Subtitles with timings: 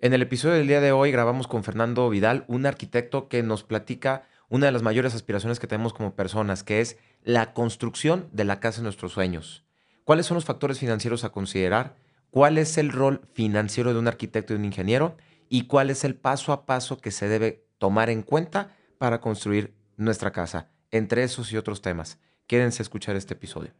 [0.00, 3.64] En el episodio del día de hoy grabamos con Fernando Vidal, un arquitecto que nos
[3.64, 8.44] platica una de las mayores aspiraciones que tenemos como personas, que es la construcción de
[8.44, 9.64] la casa de nuestros sueños.
[10.04, 11.96] ¿Cuáles son los factores financieros a considerar?
[12.30, 15.16] ¿Cuál es el rol financiero de un arquitecto y un ingeniero?
[15.48, 19.74] ¿Y cuál es el paso a paso que se debe tomar en cuenta para construir
[19.96, 20.70] nuestra casa?
[20.92, 22.20] Entre esos y otros temas.
[22.46, 23.72] Quédense escuchar este episodio.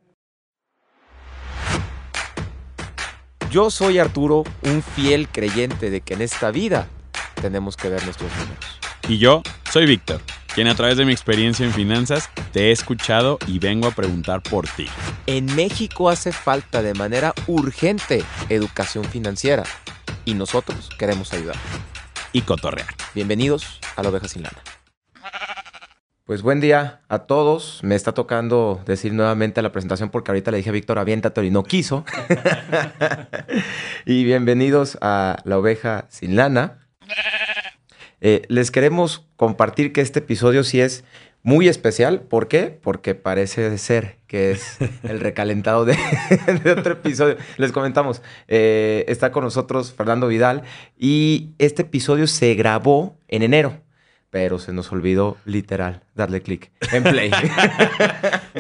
[3.50, 6.86] Yo soy Arturo, un fiel creyente de que en esta vida
[7.40, 8.78] tenemos que ver nuestros números.
[9.08, 10.20] Y yo soy Víctor,
[10.54, 14.42] quien a través de mi experiencia en finanzas te he escuchado y vengo a preguntar
[14.42, 14.86] por ti.
[15.26, 19.64] En México hace falta de manera urgente educación financiera
[20.26, 21.56] y nosotros queremos ayudar.
[22.34, 22.94] Y cotorrear.
[23.14, 24.58] Bienvenidos a la oveja sin lana.
[26.28, 27.80] Pues buen día a todos.
[27.82, 31.50] Me está tocando decir nuevamente la presentación porque ahorita le dije a Víctor aviéntate y
[31.50, 32.04] no quiso.
[34.04, 36.86] y bienvenidos a La Oveja Sin Lana.
[38.20, 41.02] Eh, les queremos compartir que este episodio sí es
[41.42, 42.20] muy especial.
[42.20, 42.78] ¿Por qué?
[42.78, 45.96] Porque parece ser que es el recalentado de,
[46.78, 47.38] otro episodio.
[47.56, 50.62] Les comentamos, eh, está con nosotros Fernando Vidal
[50.98, 53.87] y este episodio se grabó en enero
[54.30, 57.30] pero se nos olvidó literal darle clic en play.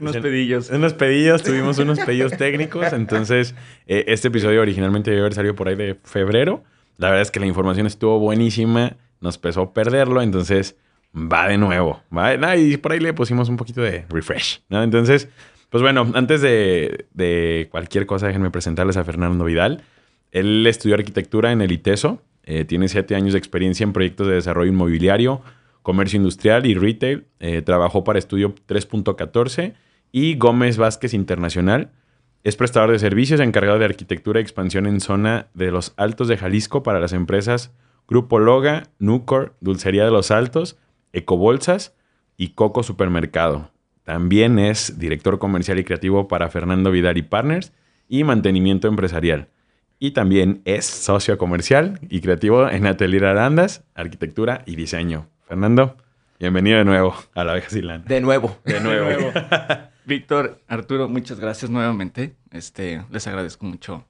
[0.00, 0.70] unos, pedillos.
[0.70, 3.54] Unos pedillos, tuvimos unos pedillos técnicos, entonces
[3.86, 6.64] eh, este episodio originalmente debió haber salido por ahí de febrero.
[6.96, 10.76] La verdad es que la información estuvo buenísima, nos pesó perderlo, entonces
[11.14, 12.02] va de nuevo.
[12.16, 12.56] ¿va?
[12.56, 14.62] y por ahí le pusimos un poquito de refresh.
[14.68, 14.82] ¿no?
[14.82, 15.28] Entonces,
[15.68, 19.82] pues bueno, antes de, de cualquier cosa, déjenme presentarles a Fernando Vidal.
[20.30, 24.34] Él estudió arquitectura en el ITESO, eh, tiene siete años de experiencia en proyectos de
[24.34, 25.42] desarrollo inmobiliario,
[25.82, 27.26] comercio industrial y retail.
[27.40, 29.74] Eh, trabajó para Estudio 3.14
[30.10, 31.90] y Gómez Vázquez Internacional.
[32.44, 36.36] Es prestador de servicios encargado de arquitectura y expansión en zona de los Altos de
[36.36, 37.72] Jalisco para las empresas
[38.08, 40.76] Grupo Loga, Nucor, Dulcería de los Altos,
[41.12, 41.94] Ecobolsas
[42.36, 43.70] y Coco Supermercado.
[44.02, 47.72] También es director comercial y creativo para Fernando Vidal y Partners
[48.08, 49.48] y mantenimiento empresarial
[50.02, 55.28] y también es socio comercial y creativo en Atelier Arandas, Arquitectura y Diseño.
[55.46, 55.96] Fernando,
[56.40, 58.04] bienvenido de nuevo a la Abeja Silán.
[58.06, 58.58] De nuevo.
[58.64, 59.30] De nuevo.
[60.04, 62.34] Víctor, Arturo, muchas gracias nuevamente.
[62.50, 64.04] Este, les agradezco mucho.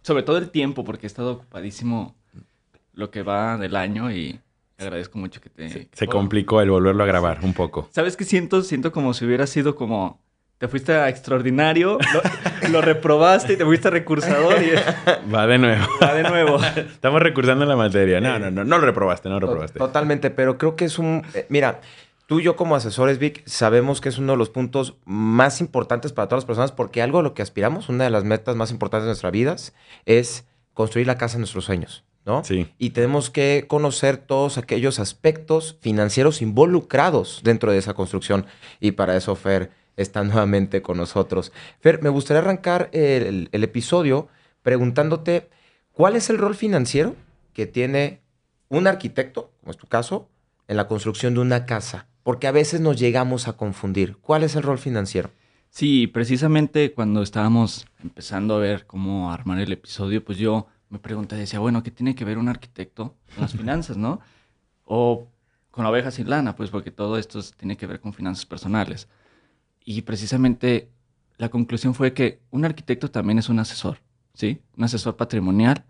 [0.00, 2.16] Sobre todo el tiempo, porque he estado ocupadísimo
[2.94, 4.40] lo que va del año y
[4.78, 5.90] agradezco mucho que te...
[5.92, 7.90] Se complicó el volverlo a grabar un poco.
[7.92, 8.62] ¿Sabes qué siento?
[8.62, 10.22] Siento como si hubiera sido como
[10.58, 11.98] te fuiste a extraordinario,
[12.70, 14.72] lo, reprobaste y te fuiste a recursador y...
[15.32, 15.86] Va de nuevo.
[16.02, 16.58] Va de nuevo.
[16.62, 18.20] Estamos recursando la materia.
[18.20, 19.78] No, no, no, no lo reprobaste, no lo reprobaste.
[19.78, 21.22] Totalmente, pero creo que es un...
[21.34, 21.80] Eh, mira,
[22.26, 26.12] tú y yo como asesores, Vic, sabemos que es uno de los puntos más importantes
[26.12, 28.72] para todas las personas porque algo a lo que aspiramos, una de las metas más
[28.72, 29.74] importantes de nuestras vidas,
[30.06, 32.04] es construir la casa de nuestros sueños.
[32.26, 32.42] ¿no?
[32.44, 32.66] Sí.
[32.78, 38.44] Y tenemos que conocer todos aquellos aspectos financieros involucrados dentro de esa construcción.
[38.80, 41.52] Y para eso, Fer, está nuevamente con nosotros.
[41.80, 44.28] Fer, me gustaría arrancar el, episodio
[44.62, 45.50] preguntándote
[45.92, 47.14] cuál es el rol financiero
[47.52, 48.22] que tiene
[48.68, 50.30] un arquitecto, como es tu caso,
[50.68, 54.16] en la construcción de una casa, porque a veces nos llegamos a confundir.
[54.18, 55.30] ¿Cuál es el rol financiero?
[55.70, 61.36] Sí, precisamente cuando estábamos empezando a ver cómo armar el episodio, pues yo me pregunté,
[61.36, 64.20] decía, bueno, ¿qué tiene que ver un arquitecto con las finanzas, no?
[64.84, 65.28] O
[65.70, 69.08] con la oveja sin lana, pues porque todo esto tiene que ver con finanzas personales.
[69.90, 70.90] Y precisamente
[71.38, 74.02] la conclusión fue que un arquitecto también es un asesor,
[74.34, 74.60] ¿sí?
[74.76, 75.86] Un asesor patrimonial.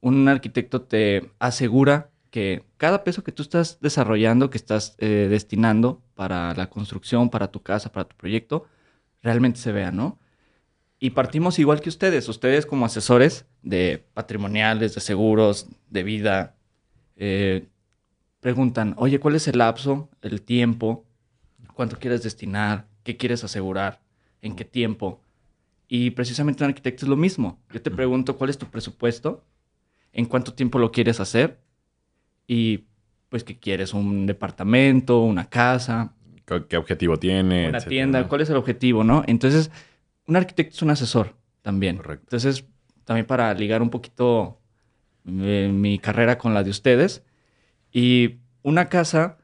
[0.00, 6.00] Un arquitecto te asegura que cada peso que tú estás desarrollando, que estás eh, destinando
[6.14, 8.64] para la construcción, para tu casa, para tu proyecto,
[9.20, 10.18] realmente se vea, ¿no?
[10.98, 16.56] Y partimos igual que ustedes, ustedes como asesores de patrimoniales, de seguros, de vida,
[17.16, 17.68] eh,
[18.40, 21.04] preguntan, oye, ¿cuál es el lapso, el tiempo,
[21.74, 24.00] cuánto quieres destinar, qué quieres asegurar,
[24.40, 25.20] en qué tiempo.
[25.88, 27.60] Y precisamente un arquitecto es lo mismo.
[27.72, 29.44] Yo te pregunto cuál es tu presupuesto,
[30.12, 31.60] en cuánto tiempo lo quieres hacer
[32.46, 32.84] y
[33.28, 36.14] pues qué quieres, un departamento, una casa.
[36.68, 37.68] ¿Qué objetivo tiene?
[37.68, 39.22] Una tienda, ¿cuál es el objetivo, no?
[39.26, 39.70] Entonces,
[40.26, 41.96] un arquitecto es un asesor también.
[41.96, 42.24] Correcto.
[42.26, 42.64] Entonces,
[43.04, 44.60] también para ligar un poquito
[45.26, 47.24] eh, mi carrera con la de ustedes.
[47.92, 49.38] Y una casa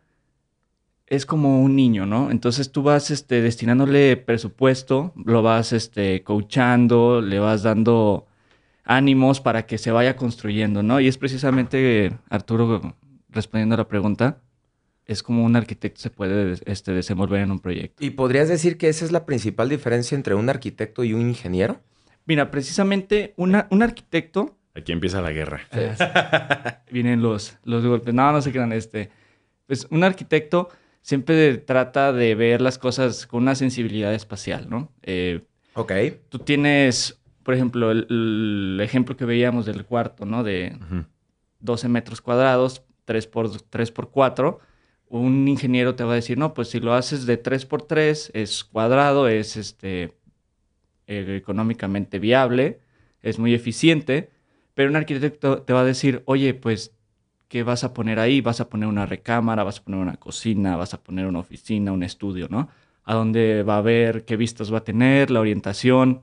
[1.08, 2.30] es como un niño, ¿no?
[2.30, 8.26] Entonces tú vas este, destinándole presupuesto, lo vas este, coachando, le vas dando
[8.84, 11.00] ánimos para que se vaya construyendo, ¿no?
[11.00, 12.96] Y es precisamente, Arturo,
[13.30, 14.40] respondiendo a la pregunta,
[15.06, 18.04] es como un arquitecto se puede este, desenvolver en un proyecto.
[18.04, 21.80] ¿Y podrías decir que esa es la principal diferencia entre un arquitecto y un ingeniero?
[22.26, 25.62] Mira, precisamente un arquitecto Aquí empieza la guerra.
[26.92, 28.14] Vienen los, los golpes.
[28.14, 28.72] No, no se crean.
[28.72, 29.10] Este,
[29.66, 30.68] pues un arquitecto
[31.02, 34.92] siempre trata de ver las cosas con una sensibilidad espacial, ¿no?
[35.02, 35.42] Eh,
[35.74, 35.92] ok.
[36.28, 40.44] Tú tienes, por ejemplo, el, ejemplo que veíamos del cuarto, ¿no?
[40.44, 40.76] De
[41.60, 44.60] 12 metros cuadrados, 3 por, 3 por 4.
[45.08, 48.32] Un ingeniero te va a decir, no, pues si lo haces de 3 por 3,
[48.34, 50.14] es cuadrado, es este,
[51.06, 52.80] eh, económicamente viable,
[53.22, 54.30] es muy eficiente.
[54.74, 56.94] Pero un arquitecto te va a decir, oye, pues
[57.48, 58.40] ¿qué vas a poner ahí?
[58.40, 61.92] Vas a poner una recámara, vas a poner una cocina, vas a poner una oficina,
[61.92, 62.68] un estudio, ¿no?
[63.04, 66.22] A dónde va a ver, qué vistas va a tener, la orientación,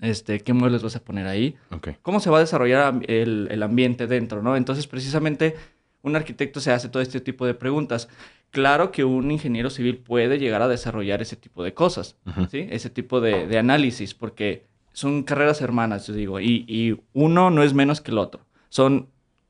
[0.00, 1.56] este, qué muebles vas a poner ahí,
[2.02, 4.56] cómo se va a desarrollar el, ambiente dentro, ¿no?
[4.56, 5.56] Entonces, precisamente,
[6.02, 8.08] un arquitecto se hace todo este tipo de preguntas.
[8.50, 12.16] Claro que un ingeniero civil puede llegar a desarrollar ese tipo de cosas,
[12.50, 12.66] ¿sí?
[12.70, 17.74] Ese tipo de, análisis, porque son carreras hermanas, yo digo, y, y uno no es
[17.74, 18.46] menos que el otro.
[18.70, 19.08] Son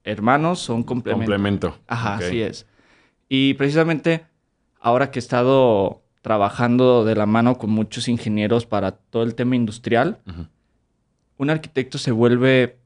[0.08, 1.24] hermanos, son complemento.
[1.24, 1.78] Complemento.
[1.86, 2.66] Ajá, así es.
[3.28, 4.24] Y precisamente
[4.80, 9.56] ahora que he estado trabajando de la mano con muchos ingenieros para todo el tema
[9.56, 10.18] industrial,
[11.36, 12.78] un arquitecto se vuelve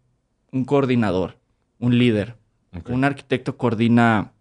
[0.50, 1.38] un coordinador,
[1.78, 2.36] un líder.
[2.88, 4.32] Un arquitecto coordina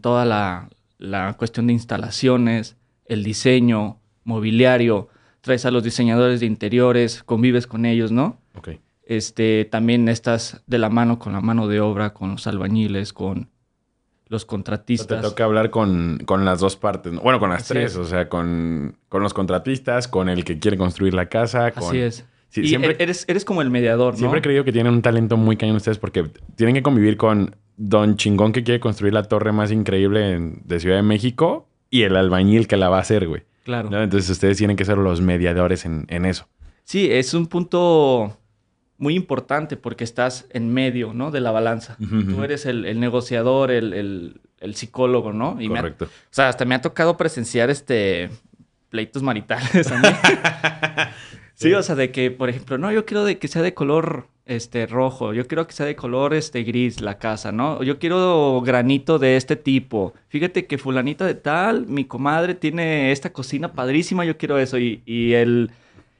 [0.00, 2.76] toda la, la, cuestión de instalaciones,
[3.06, 5.08] el diseño, mobiliario,
[5.42, 8.38] traes a los diseñadores de interiores, convives con ellos, ¿no?
[8.54, 8.70] Ok.
[9.16, 13.50] Este, también estás de la mano con la mano de obra, con los albañiles, con
[14.28, 15.20] los contratistas.
[15.20, 19.34] Te toca hablar con, las dos partes, bueno, con las tres, o sea, con, los
[19.34, 21.66] contratistas, con el que quiere construir la casa.
[21.76, 22.24] Así es.
[22.54, 24.18] y siempre, eres, eres como el mediador, ¿no?
[24.18, 27.54] Siempre he creído que tienen un talento muy cañón ustedes porque tienen que convivir con
[27.76, 32.16] Don Chingón que quiere construir la torre más increíble de Ciudad de México y el
[32.16, 33.42] albañil que la va a hacer, güey.
[33.64, 33.88] Claro.
[34.02, 36.48] Entonces ustedes tienen que ser los mediadores en, en eso.
[36.84, 38.38] Sí, es un punto
[39.02, 41.32] muy importante porque estás en medio, ¿no?
[41.32, 41.96] De la balanza.
[41.98, 44.40] Tú eres el, negociador, el,
[44.74, 45.56] psicólogo, ¿no?
[45.60, 46.04] Y Correcto.
[46.04, 48.30] o sea, hasta me ha tocado presenciar este
[48.90, 50.08] pleitos maritales a mí.
[51.54, 54.28] sí, o sea, de que, por ejemplo, no, yo quiero de que sea de color
[54.46, 57.82] este rojo, yo quiero que sea de color este gris la casa, ¿no?
[57.82, 60.14] Yo quiero granito de este tipo.
[60.28, 65.02] Fíjate que fulanita de tal, mi comadre tiene esta cocina padrísima, yo quiero eso y,
[65.06, 65.72] y el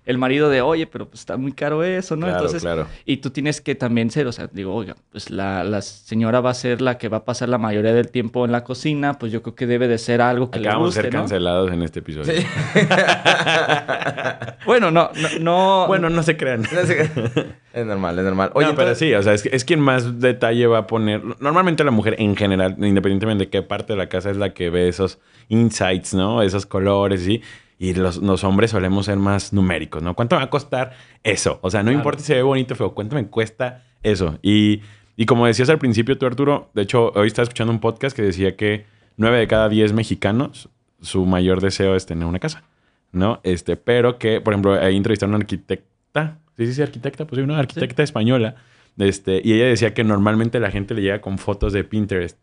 [0.04, 2.26] el marido de, oye, pero pues está muy caro eso, ¿no?
[2.26, 2.88] Claro, Entonces, claro.
[3.04, 6.50] y tú tienes que también ser, o sea, digo, oiga, pues la, la, señora va
[6.50, 9.31] a ser la que va a pasar la mayoría del tiempo en la cocina, pues
[9.31, 12.00] yo creo que debe de ser algo que le guste, de ser cancelados en este
[12.00, 12.32] episodio.
[12.32, 12.44] Sí.
[14.66, 15.10] bueno, no,
[15.40, 16.64] no, Bueno, no se crean.
[17.72, 18.50] es normal, es normal.
[18.54, 21.22] Oye, pero sí, o sea, es, es quien más detalle va a poner.
[21.38, 24.69] Normalmente la mujer en general, independientemente de qué parte de la casa es la que
[24.69, 26.43] ve esos insights, ¿no?
[26.43, 27.40] Esos colores, ¿sí?
[27.82, 30.14] Y los, hombres solemos ser más numéricos, ¿no?
[30.14, 30.93] ¿Cuánto va a costar
[31.25, 31.58] eso?
[31.62, 34.38] O sea, no importa si se ve bonito o feo, ¿cuánto me cuesta eso?
[34.40, 34.82] Y,
[35.26, 38.55] como decías al principio tú, Arturo, de hecho, hoy estaba escuchando un podcast que decía
[38.55, 38.87] que
[39.17, 40.69] nueve de cada diez mexicanos,
[41.00, 42.62] su mayor deseo es tener una casa,
[43.11, 43.40] ¿no?
[43.43, 47.26] Este, pero que, por ejemplo, ahí entrevistaron a una arquitecta, ¿sí, sí, sí, arquitecta?
[47.26, 48.55] Pues sí, una arquitecta española,
[48.96, 52.38] este, y ella decía que normalmente la gente le llega con fotos de Pinterest.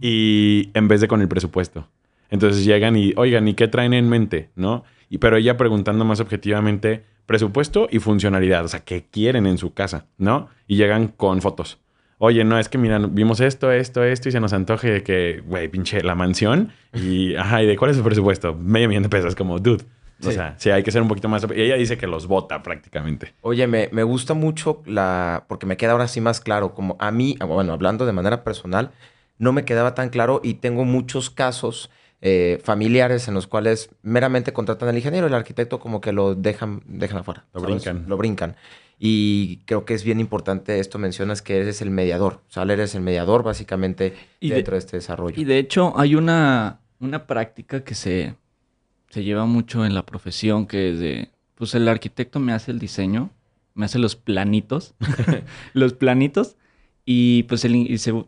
[0.00, 1.88] Y en vez de con el presupuesto.
[2.30, 4.50] Entonces llegan y, oigan, ¿y qué traen en mente?
[4.54, 4.84] ¿No?
[5.08, 9.72] Y, pero ella preguntando más objetivamente presupuesto y funcionalidad, o sea, ¿qué quieren en su
[9.72, 10.06] casa?
[10.18, 10.48] ¿No?
[10.66, 11.78] Y llegan con fotos.
[12.18, 15.42] Oye, no, es que mira, vimos esto, esto, esto y se nos antoje de que,
[15.46, 18.54] güey, pinche la mansión y, ajá, ¿y de cuál es su presupuesto?
[18.54, 19.84] Medio millón de pesos, como, dude.
[20.22, 21.46] O sea, sí, hay que ser un poquito más...
[21.54, 23.32] Y ella dice que los vota prácticamente.
[23.40, 25.44] Oye, me, me gusta mucho la...
[25.48, 26.74] Porque me queda ahora sí más claro.
[26.74, 28.90] Como a mí, bueno, hablando de manera personal,
[29.38, 31.90] no me quedaba tan claro y tengo muchos casos
[32.22, 36.82] eh, familiares en los cuales meramente contratan al ingeniero, el arquitecto como que lo dejan,
[36.86, 37.46] dejan afuera.
[37.54, 38.04] Lo brincan.
[38.08, 38.56] Lo brincan.
[38.98, 42.94] Y creo que es bien importante esto, mencionas que eres el mediador, o sea, eres
[42.94, 45.40] el mediador básicamente dentro de, este desarrollo.
[45.40, 48.34] Y de hecho hay una, una práctica que se,
[49.08, 52.78] se lleva mucho en la profesión, que es de, pues el arquitecto me hace el
[52.78, 53.30] diseño,
[53.74, 54.94] me hace los planitos,
[55.72, 56.56] los planitos,
[57.12, 57.66] y pues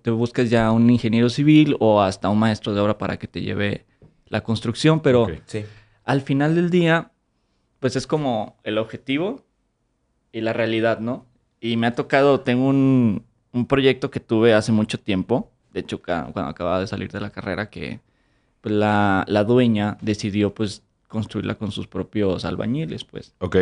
[0.02, 3.40] te buscas ya un ingeniero civil o hasta un maestro de obra para que te
[3.40, 3.86] lleve
[4.26, 5.28] la construcción, pero
[6.02, 7.12] al final del día,
[7.78, 9.46] pues es como el objetivo
[10.32, 11.26] y la realidad, ¿no?
[11.60, 13.24] Y me ha tocado, tengo un,
[13.68, 17.70] proyecto que tuve hace mucho tiempo, de hecho cuando acababa de salir de la carrera,
[17.70, 18.00] que
[18.62, 23.32] pues, la, dueña decidió pues construirla con sus propios albañiles, pues.
[23.38, 23.58] Ok.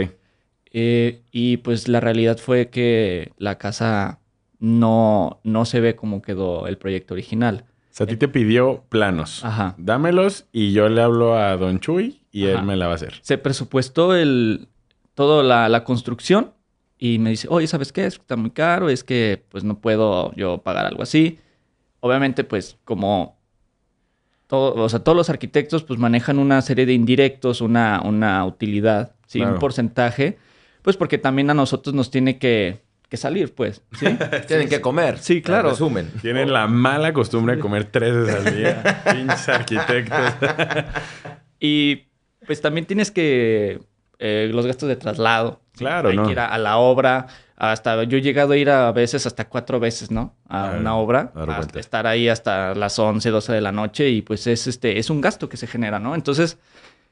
[0.73, 4.20] Eh, y pues la realidad fue que la casa
[4.61, 7.65] no, no se ve como quedó el proyecto original.
[7.67, 9.45] O sea, a ti te pidió planos.
[9.45, 9.75] Ajá.
[9.79, 13.15] Dámelos y yo le hablo a Don Chuy y él me la va a hacer.
[13.23, 14.69] Se presupuestó el,
[15.15, 16.53] toda la, construcción
[16.99, 18.07] y me dice, oye, ¿sabes qué?
[18.07, 21.39] Está muy caro, es que pues no puedo yo pagar algo así.
[22.01, 23.39] Obviamente, pues como
[24.47, 29.15] todo, o sea, todos los arquitectos pues manejan una serie de indirectos, una, una utilidad,
[29.27, 29.41] ¿sí?
[29.41, 30.39] un porcentaje,
[30.83, 33.83] pues porque también a nosotros nos tiene que, que salir, pues.
[33.93, 34.07] ¿sí?
[34.47, 35.19] Tienen que comer.
[35.19, 35.71] Sí, claro.
[35.71, 36.11] Resumen.
[36.23, 39.03] Tienen la mala costumbre de comer tres veces al día.
[39.13, 40.35] Pinches arquitectos.
[41.61, 42.07] y
[42.47, 43.81] pues también tienes que.
[44.21, 45.61] Eh, los gastos de traslado.
[45.77, 46.27] Claro, Hay ¿no?
[46.27, 47.27] que ir a, la obra.
[47.57, 50.37] Hasta yo he llegado a ir a veces hasta cuatro veces, ¿no?
[50.49, 51.33] A una obra.
[51.35, 55.11] Hasta estar ahí hasta las 11, 12 de la noche y pues es este es
[55.11, 56.15] un gasto que se genera, ¿no?
[56.15, 56.59] Entonces,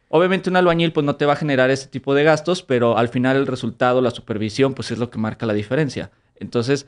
[0.09, 3.09] Obviamente un albañil pues no te va a generar ese tipo de gastos, pero al
[3.09, 6.11] final el resultado, la supervisión, pues es lo que marca la diferencia.
[6.37, 6.87] Entonces,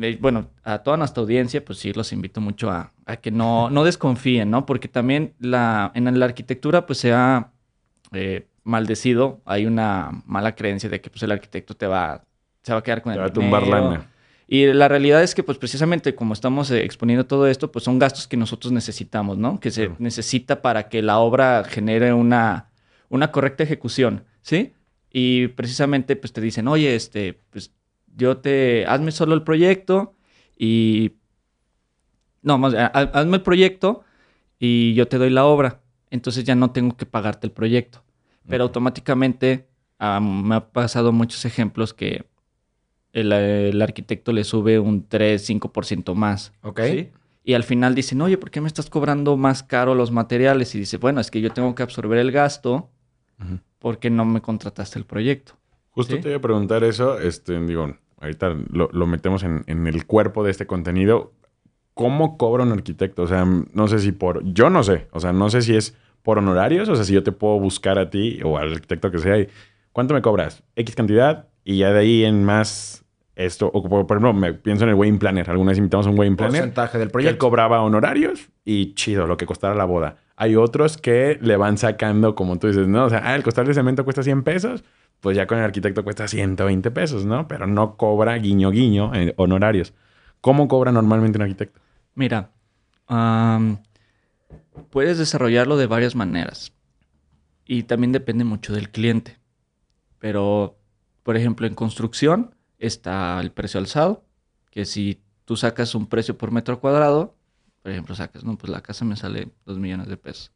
[0.00, 3.84] eh, bueno, a toda nuestra audiencia, pues sí, los invito mucho a, que no, no
[3.84, 4.64] desconfíen, ¿no?
[4.64, 7.50] Porque también la, en la arquitectura pues se ha
[8.12, 12.24] eh, maldecido, hay una mala creencia de que pues el arquitecto te va,
[12.62, 14.06] se va a quedar con te el va a tumbar lana.
[14.52, 18.00] Y la realidad es que, pues precisamente como estamos eh, exponiendo todo esto, pues son
[18.00, 19.60] gastos que nosotros necesitamos, ¿no?
[19.60, 22.72] Que se necesita para que la obra genere una,
[23.10, 24.72] una correcta ejecución, ¿sí?
[25.08, 27.72] Y precisamente, pues te dicen, oye, este, pues
[28.16, 30.16] yo te, hazme solo el proyecto
[30.58, 31.12] y...
[32.42, 34.02] No, más, hazme el proyecto
[34.58, 35.80] y yo te doy la obra.
[36.10, 38.02] Entonces ya no tengo que pagarte el proyecto.
[38.48, 39.68] Pero automáticamente
[40.00, 42.29] me ha pasado muchos ejemplos que
[43.12, 46.52] el, arquitecto le sube un 3, 5% más.
[46.62, 46.80] Ok.
[47.42, 50.74] Y al final dicen, oye, ¿por qué me estás cobrando más caro los materiales?
[50.74, 52.90] Y dice, bueno, es que yo tengo que absorber el gasto
[53.78, 55.54] porque no me contrataste el proyecto.
[55.90, 60.44] Justo te iba a preguntar eso, este, digo, ahorita lo, metemos en, en, el cuerpo
[60.44, 61.32] de este contenido.
[61.94, 63.22] ¿Cómo cobra un arquitecto?
[63.22, 65.96] O sea, no sé si por, yo no sé, o sea, no sé si es
[66.22, 69.18] por honorarios, o sea, si yo te puedo buscar a ti o al arquitecto que
[69.18, 69.48] sea y,
[69.92, 70.62] ¿cuánto me cobras?
[70.76, 73.04] X cantidad y ya de ahí en más
[73.36, 75.48] esto, o por, ejemplo, me pienso en el wedding planner.
[75.48, 76.60] Alguna vez invitamos a un wedding planner.
[76.60, 77.34] Porcentaje del proyecto.
[77.34, 80.16] Que cobraba honorarios y chido, lo que costara la boda.
[80.36, 83.06] Hay otros que le van sacando, como tú dices, ¿no?
[83.06, 84.84] O sea, ah, el costal de cemento cuesta 100 pesos,
[85.20, 87.48] pues ya con el arquitecto cuesta 120 pesos, ¿no?
[87.48, 89.94] Pero no cobra guiño guiño en honorarios.
[90.40, 91.80] ¿Cómo cobra normalmente un arquitecto?
[92.14, 92.50] Mira,
[94.90, 96.72] puedes desarrollarlo de varias maneras.
[97.64, 99.38] Y también depende mucho del cliente.
[100.18, 100.79] Pero,
[101.30, 104.24] por ejemplo, en construcción, está el precio alzado,
[104.72, 107.36] que si tú sacas un precio por metro cuadrado,
[107.84, 110.50] por ejemplo, sacas, no, pues la casa me sale 2 millones de pesos.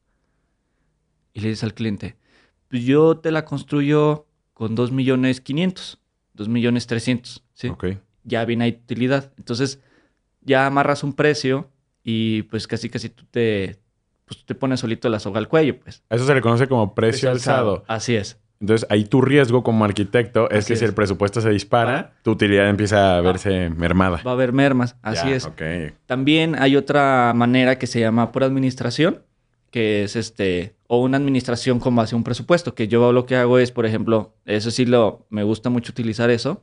[1.33, 2.17] Y le dices al cliente,
[2.67, 6.01] pues yo te la construyo con 2 millones 500,
[6.33, 7.69] 2 millones 300, ¿sí?
[7.69, 7.85] Ok.
[8.25, 9.33] Ya viene a utilidad.
[9.39, 9.81] Entonces,
[10.41, 11.71] ya amarras un precio
[12.03, 13.79] y pues casi casi tú te,
[14.25, 16.03] pues, te pones solito la soga al cuello, pues.
[16.11, 17.85] Eso se le conoce como precio, alzado.
[17.87, 18.41] Así es.
[18.65, 22.67] Entonces, ahí tu riesgo como arquitecto es que si el presupuesto se dispara, tu utilidad
[22.71, 24.23] empieza a verse mermada.
[24.27, 25.47] Va a haber mermas, así es.
[26.07, 29.21] También hay otra manera que se llama por administración,
[29.71, 33.37] que es este, o una administración con base a un presupuesto, que yo lo que
[33.37, 36.63] hago es, por ejemplo, eso sí lo, me gusta mucho utilizar eso.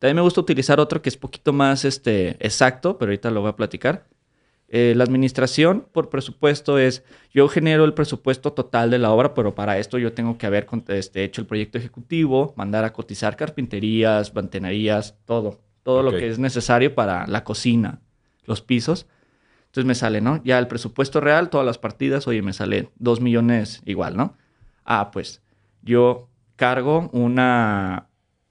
[0.00, 3.48] También me gusta utilizar otro que es poquito más este, exacto, pero ahorita lo voy
[3.48, 4.04] a platicar,
[4.70, 9.54] eh, la administración por presupuesto es, yo genero el presupuesto total de la obra, pero
[9.54, 14.34] para esto yo tengo que haber este, hecho el proyecto ejecutivo, mandar a cotizar carpinterías,
[14.34, 18.00] mantenerías, todo, todo lo que es necesario para la cocina,
[18.44, 19.06] los pisos.
[19.66, 20.42] Entonces me sale, ¿no?
[20.44, 24.36] Ya el presupuesto real, todas las partidas, oye, me sale dos millones igual, ¿no?
[24.84, 25.42] Ah, pues
[25.82, 28.08] yo cargo una,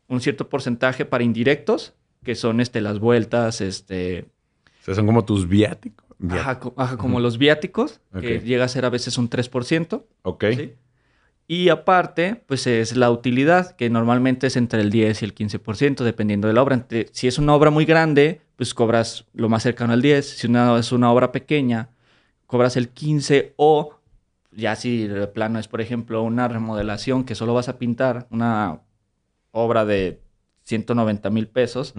[0.07, 1.93] un cierto porcentaje para indirectos,
[2.23, 4.29] que son este, las vueltas, este...
[4.81, 6.06] O sea, son como tus viáticos.
[6.29, 6.59] Ajá,
[6.97, 10.03] como los viáticos, que llega a ser a veces un 3%.
[10.23, 10.45] Ok.
[11.49, 16.03] Y aparte, pues es la utilidad, que normalmente es entre el 10 y el 15%,
[16.03, 16.85] dependiendo de la obra.
[17.11, 20.27] Si es una obra muy grande, pues cobras lo más cercano al 10.
[20.39, 21.89] Si una, es una obra pequeña,
[22.47, 23.97] cobras el 15 o
[24.51, 28.81] ya si el plano es, por ejemplo, una remodelación que solo vas a pintar, una
[29.51, 30.19] obra de
[30.63, 31.93] 190 mil pesos,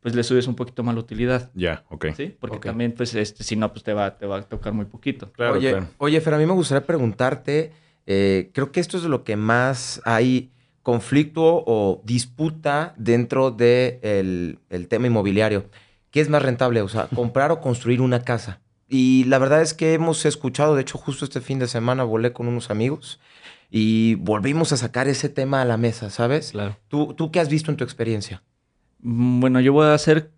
[0.00, 1.50] pues le subes un poquito más la utilidad.
[1.54, 2.06] Ya, ok.
[2.16, 4.84] Sí, porque también, pues, este, si no, pues te va, te va a tocar muy
[4.84, 5.32] poquito.
[5.32, 7.72] Claro, oye, oye, Fer, a mí me gustaría preguntarte,
[8.06, 10.50] eh, creo que esto es lo que más hay
[10.82, 15.66] conflicto o disputa dentro del de el tema inmobiliario.
[16.10, 16.80] ¿Qué es más rentable?
[16.80, 18.60] O sea, comprar o construir una casa.
[18.88, 22.32] Y la verdad es que hemos escuchado, de hecho, justo este fin de semana volé
[22.32, 23.20] con unos amigos
[23.70, 26.52] y volvimos a sacar ese tema a la mesa, ¿sabes?
[26.52, 26.78] Claro.
[26.88, 28.42] ¿Tú, tú qué has visto en tu experiencia?
[29.00, 30.30] Mm, bueno, yo voy a hacer,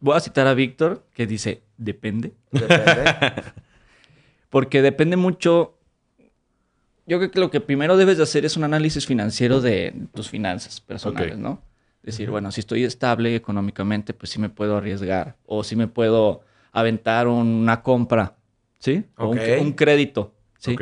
[0.00, 2.32] voy a citar a Víctor, que dice, depende.
[4.50, 5.78] Porque depende mucho.
[7.06, 10.28] Yo creo que lo que primero debes de hacer es un análisis financiero de tus
[10.28, 11.62] finanzas personales, ¿no?
[12.02, 16.42] Decir, bueno, si estoy estable económicamente, pues sí me puedo arriesgar o sí me puedo
[16.72, 18.36] aventar una compra,
[18.78, 19.04] ¿sí?
[19.16, 20.76] O un, crédito, ¿sí?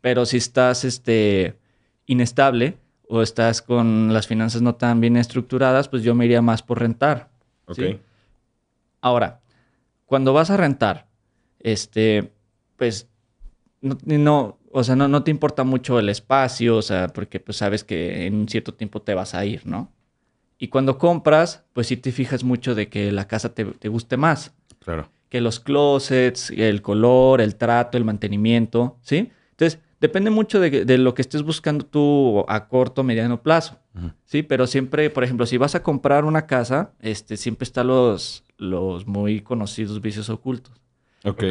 [0.00, 1.56] Pero si estás este,
[2.06, 2.78] inestable
[3.12, 6.78] o estás con las finanzas no tan bien estructuradas, pues yo me iría más por
[6.78, 7.28] rentar.
[7.74, 7.98] ¿sí?
[9.00, 9.40] Ahora,
[10.06, 11.08] cuando vas a rentar,
[11.58, 12.32] este,
[12.76, 13.08] pues
[13.80, 17.82] no, o sea, no, no, te importa mucho el espacio, o sea, porque pues sabes
[17.82, 19.90] que en un cierto tiempo te vas a ir, ¿no?
[20.56, 24.16] Y cuando compras, pues sí te fijas mucho de que la casa te, te guste
[24.18, 24.54] más.
[24.78, 25.10] Claro.
[25.28, 29.32] Que los closets, el color, el trato, el mantenimiento, ¿sí?
[29.50, 33.78] Entonces, depende mucho de, de lo que estés buscando tú a corto, mediano plazo,
[34.24, 34.42] ¿sí?
[34.42, 39.06] Pero siempre, por ejemplo, si vas a comprar una casa, este, siempre están los, los
[39.06, 40.80] muy conocidos vicios ocultos.
[41.24, 41.44] Ok.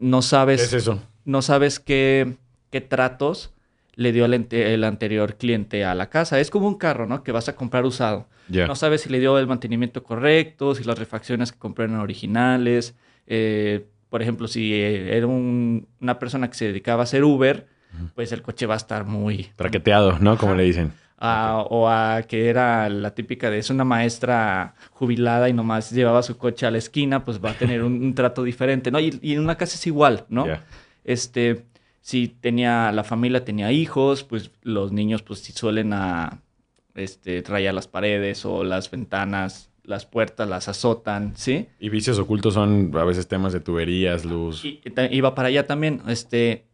[0.00, 0.60] No sabes...
[0.60, 1.02] ¿Qué es eso?
[1.24, 2.34] No sabes qué,
[2.70, 3.52] qué tratos
[3.94, 6.40] le dio el, anterior cliente a la casa.
[6.40, 7.22] Es como un carro, ¿no?
[7.22, 8.26] Que vas a comprar usado.
[8.48, 12.94] No sabes si le dio el mantenimiento correcto, si las refacciones que compré eran originales.
[13.26, 17.66] Eh, por ejemplo, si eh, era una persona que se dedicaba a hacer Uber,
[18.14, 19.50] pues el coche va a estar muy...
[19.56, 20.36] Traqueteado, ¿no?
[20.36, 20.92] Como le dicen.
[21.24, 26.36] O a que era la típica de es una maestra jubilada y nomás llevaba su
[26.36, 28.98] coche a la esquina, pues va a tener un, trato diferente, ¿no?
[28.98, 30.46] Y, en una casa es igual, ¿no?
[31.04, 31.64] Este,
[32.00, 36.42] si tenía, la familia tenía hijos, pues los niños pues si suelen a,
[36.94, 41.68] este, rayar las paredes o las ventanas, las puertas las azotan, ¿sí?
[41.78, 44.64] Y vicios ocultos son a veces temas de tuberías, luz.
[44.64, 44.80] Y,
[45.10, 46.64] iba para allá también, este,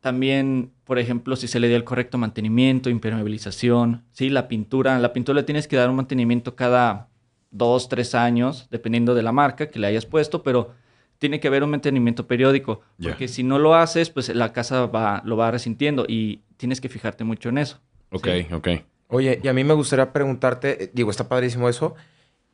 [0.00, 4.30] también, por ejemplo, si se le dio el correcto mantenimiento, impermeabilización, ¿sí?
[4.30, 7.08] La pintura, la pintura le tienes que dar un mantenimiento cada
[7.50, 10.74] dos, tres años, dependiendo de la marca que le hayas puesto, pero
[11.18, 15.20] tiene que haber un mantenimiento periódico, porque si no lo haces, pues la casa va,
[15.24, 17.80] lo va resintiendo y tienes que fijarte mucho en eso.
[18.10, 18.68] Ok, ok.
[19.08, 21.94] Oye, y a mí me gustaría preguntarte, eh, digo, está padrísimo eso,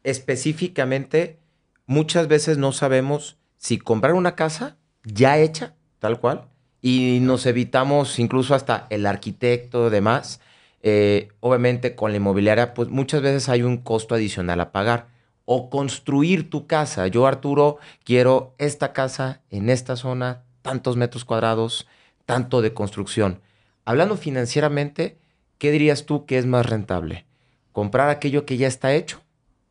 [0.03, 1.39] específicamente,
[1.87, 6.49] muchas veces no sabemos si comprar una casa ya hecha, tal cual,
[6.87, 10.43] y nos evitamos incluso hasta el arquitecto, demás.
[10.83, 15.07] Eh, obviamente con la inmobiliaria, pues muchas veces hay un costo adicional a pagar
[15.47, 17.07] o construir tu casa.
[17.07, 21.87] Yo, Arturo, quiero esta casa en esta zona, tantos metros cuadrados,
[22.27, 23.41] tanto de construcción.
[23.87, 25.17] Hablando financieramente,
[25.57, 27.25] ¿qué dirías tú que es más rentable?
[27.73, 29.23] ¿Comprar aquello que ya está hecho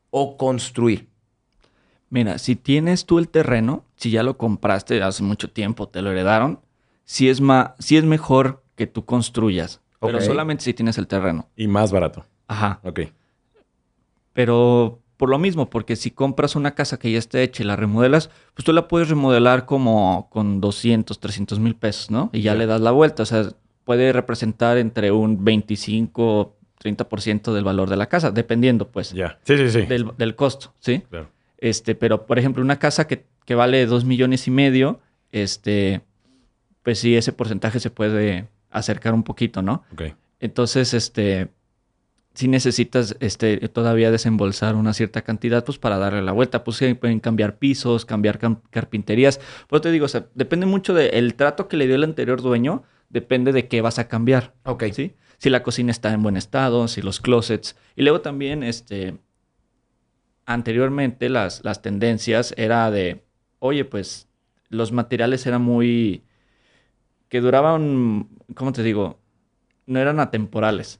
[0.09, 1.09] o construir?
[2.09, 6.09] Mira, si tienes tú el terreno, si ya lo compraste hace mucho tiempo, te lo
[6.09, 6.59] heredaron,
[7.05, 7.41] si es,
[7.79, 11.47] si es mejor que tú construyas, pero solamente si tienes el terreno.
[11.55, 12.25] Y más barato.
[12.47, 12.79] Ajá.
[12.83, 13.01] Ok.
[14.33, 17.75] Pero por lo mismo, porque si compras una casa que ya está hecha y la
[17.75, 22.29] remodelas, pues tú la puedes remodelar como con 200, 300 mil pesos, ¿no?
[22.33, 23.23] Y ya le das la vuelta.
[23.23, 23.47] O sea,
[23.85, 29.13] puede representar entre un 25, 30% del valor de la casa, dependiendo, pues.
[29.13, 29.39] Ya.
[29.43, 29.81] Sí, sí, sí.
[29.83, 31.03] Del, costo, ¿sí?
[31.09, 31.29] Claro.
[31.57, 34.99] Este, pero, por ejemplo, una casa que, que vale 2 millones y medio,
[35.31, 36.01] este,
[36.83, 39.83] pues sí, ese porcentaje se puede acercar un poquito, ¿no?
[39.93, 40.13] Ok.
[40.39, 41.49] Entonces, este,
[42.33, 46.63] si necesitas este, todavía desembolsar una cierta cantidad, pues para darle la vuelta.
[46.63, 49.39] Pues sí, pueden cambiar pisos, cambiar carpinterías.
[49.67, 52.83] Pues te digo, o sea, depende mucho del trato que le dio el anterior dueño,
[53.09, 54.53] depende de qué vas a cambiar.
[54.65, 54.85] Ok.
[54.91, 55.15] ¿sí?
[55.37, 57.75] Si la cocina está en buen estado, si los closets.
[57.95, 59.17] Y luego también, este,
[60.45, 63.23] anteriormente las, las tendencias era de,
[63.59, 64.27] oye, pues
[64.69, 66.23] los materiales eran muy,
[67.33, 69.17] que duraban, ¿cómo te digo?
[69.87, 70.99] No eran atemporales.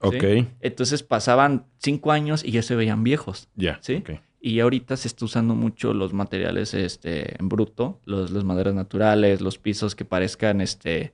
[0.00, 0.24] Ok.
[0.60, 3.48] Entonces pasaban cinco años y ya se veían viejos.
[3.54, 3.78] Ya.
[3.80, 4.02] ¿Sí?
[4.40, 9.40] Y ahorita se está usando mucho los materiales este, en bruto, los, las maderas naturales,
[9.40, 11.12] los pisos que parezcan este,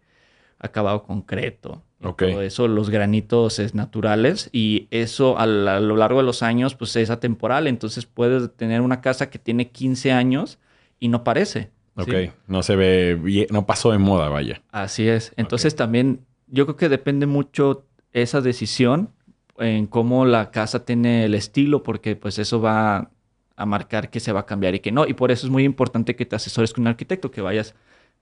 [0.59, 1.83] acabado concreto.
[2.03, 2.33] Okay.
[2.33, 6.97] Todo eso, los granitos es naturales y eso a, lo largo de los años pues
[6.97, 7.67] es atemporal.
[7.67, 10.59] Entonces puedes tener una casa que tiene 15 años
[10.99, 11.74] y no parece.
[11.97, 12.13] Ok,
[12.49, 14.63] no se ve bien, no pasó de moda, vaya.
[14.73, 15.33] Así es.
[15.37, 19.11] Entonces también yo creo que depende mucho esa decisión
[19.59, 23.11] en cómo la casa tiene el estilo, porque pues eso va
[23.57, 25.07] a marcar que se va a cambiar y que no.
[25.07, 27.75] Y por eso es muy importante que te asesores con un arquitecto, que vayas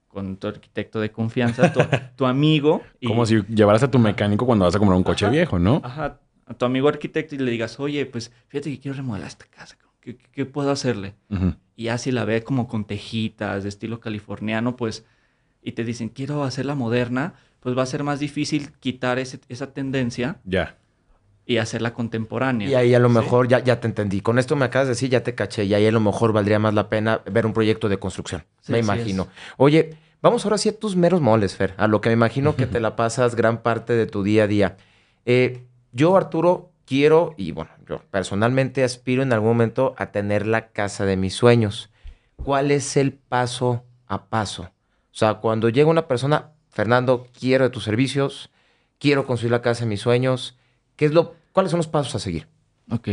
[0.07, 1.73] con tu arquitecto de confianza,
[2.15, 2.83] tu, amigo.
[3.05, 5.81] Como si llevaras a tu mecánico cuando vas a comprar un coche viejo, ¿no?
[5.83, 9.45] Ajá, a tu amigo arquitecto y le digas, oye, pues fíjate que quiero remodelar esta
[9.45, 11.15] casa, ¿qué, puedo hacerle?
[11.75, 15.05] Y así la ve como con tejitas de estilo californiano, pues,
[15.61, 20.37] y te dicen, quiero hacerla moderna, pues va a ser más difícil quitar esa tendencia.
[20.43, 20.77] Ya.
[21.45, 22.69] Y hacerla contemporánea.
[22.69, 24.21] Y ahí a lo mejor ya, ya te entendí.
[24.21, 25.65] Con esto me acabas de decir, ya te caché.
[25.65, 28.43] Y ahí a lo mejor valdría más la pena ver un proyecto de construcción.
[28.67, 29.27] me imagino.
[29.57, 31.73] Oye, vamos ahora sí a tus meros moles, Fer.
[31.77, 34.47] A lo que me imagino que te la pasas gran parte de tu día a
[34.47, 34.77] día.
[35.25, 40.69] Eh, yo, Arturo, quiero, y bueno, yo personalmente aspiro en algún momento a tener la
[40.69, 41.89] casa de mis sueños.
[42.35, 44.63] ¿Cuál es el paso a paso?
[44.63, 48.49] O sea, cuando llega una persona, Fernando, quiero de tus servicios,
[48.99, 50.57] quiero construir la casa de mis sueños,
[50.95, 52.47] ¿qué es lo, ¿cuáles son los pasos a seguir?
[52.89, 53.09] Ok.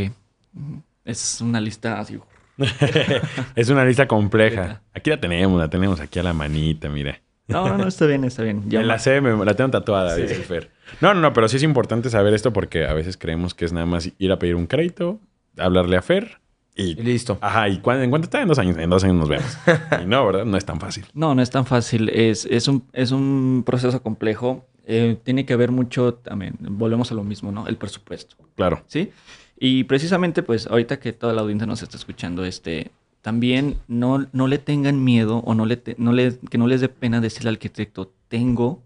[1.04, 2.18] Es una lista así.
[3.54, 4.83] es una lista compleja.
[4.94, 7.22] Aquí la tenemos, la tenemos aquí a la manita, mire.
[7.50, 8.64] No, no, no, está bien, está bien.
[8.68, 10.70] Ya la sé, la tengo tatuada, dice Fer.
[11.00, 13.72] No, no, no, pero sí es importante saber esto porque a veces creemos que es
[13.72, 15.20] nada más ir a pedir un crédito,
[15.56, 16.40] hablarle a Fer
[16.74, 17.38] y, listo.
[17.40, 18.40] Ajá, ¿y cuándo, en cuánto está?
[18.40, 18.76] En dos años.
[18.78, 19.58] En dos años nos vemos.
[20.02, 20.44] y no, ¿verdad?
[20.44, 21.04] No es tan fácil.
[21.14, 22.08] No, no es tan fácil.
[22.08, 24.64] Es, es, un, es un proceso complejo.
[24.86, 27.68] Eh, tiene que ver mucho también, volvemos a lo mismo, ¿no?
[27.68, 28.36] El presupuesto.
[28.56, 28.82] Claro.
[28.86, 29.12] ¿Sí?
[29.58, 32.90] Y precisamente, pues, ahorita que toda la audiencia nos está escuchando, este,
[33.22, 36.88] también no, no le tengan miedo o no le, no le, que no les dé
[36.88, 38.83] pena decirle al arquitecto, tengo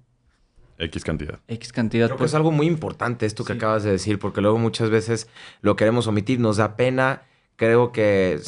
[0.78, 1.38] X cantidad.
[1.46, 2.08] X cantidad.
[2.08, 5.28] Creo que es algo muy importante esto que acabas de decir, porque luego muchas veces
[5.60, 7.22] lo queremos omitir, nos da pena.
[7.56, 8.40] Creo que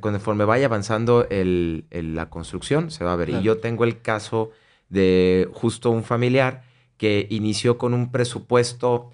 [0.00, 3.30] conforme vaya avanzando el, la construcción, se va a ver.
[3.30, 4.50] Y yo tengo el caso
[4.90, 6.62] de justo un familiar
[6.98, 9.10] que inició con un presupuesto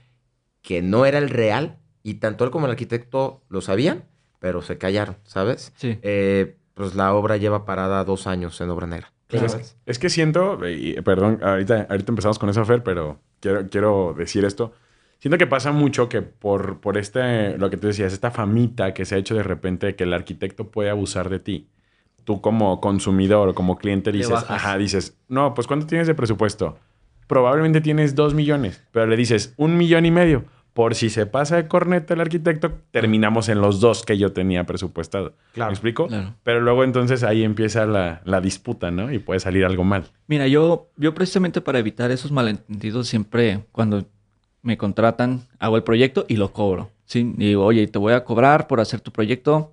[0.61, 4.05] que no era el real, y tanto él como el arquitecto lo sabían,
[4.39, 5.73] pero se callaron, ¿sabes?
[5.77, 5.99] Sí.
[6.03, 9.13] Eh, pues la obra lleva parada dos años en obra negra.
[9.85, 10.59] es, que siento,
[11.05, 14.73] perdón, ahorita, ahorita empezamos con eso, Fer, pero quiero, quiero decir esto.
[15.19, 19.05] Siento que pasa mucho que por, por este, lo que tú decías, esta famita que
[19.05, 21.69] se ha hecho de repente que el arquitecto puede abusar de ti.
[22.23, 26.79] Tú como consumidor o como cliente dices, ajá, dices, no, pues ¿cuánto tienes de presupuesto?
[27.27, 30.45] Probablemente tienes dos millones, pero le dices un millón y medio
[30.79, 34.63] por si se pasa de corneta el arquitecto, terminamos en los dos que yo tenía
[34.63, 35.35] presupuestado.
[35.53, 35.73] Claro.
[35.73, 36.07] ¿Me explico?
[36.45, 39.13] Pero luego entonces ahí empieza la, disputa, ¿no?
[39.13, 40.05] Y puede salir algo mal.
[40.29, 44.05] Mira, yo, yo precisamente para evitar esos malentendidos, siempre cuando
[44.63, 46.93] me contratan, hago el proyecto y lo cobro.
[47.07, 47.35] ¿sí?
[47.37, 49.73] Y digo, oye, te voy a cobrar por hacer tu proyecto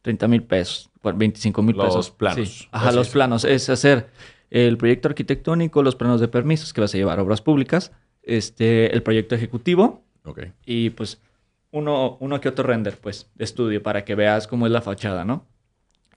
[0.00, 1.96] 30 mil pesos, 25 mil pesos.
[1.96, 2.68] Los planos.
[2.72, 3.44] Ajá, los planos.
[3.44, 4.08] Es hacer
[4.48, 9.02] el proyecto arquitectónico, los planos de permisos que vas a llevar obras públicas, este, el
[9.02, 10.02] proyecto ejecutivo
[10.66, 11.20] y pues
[11.72, 15.24] uno, uno que otro render, pues, de estudio para que veas cómo es la fachada,
[15.24, 15.46] ¿no?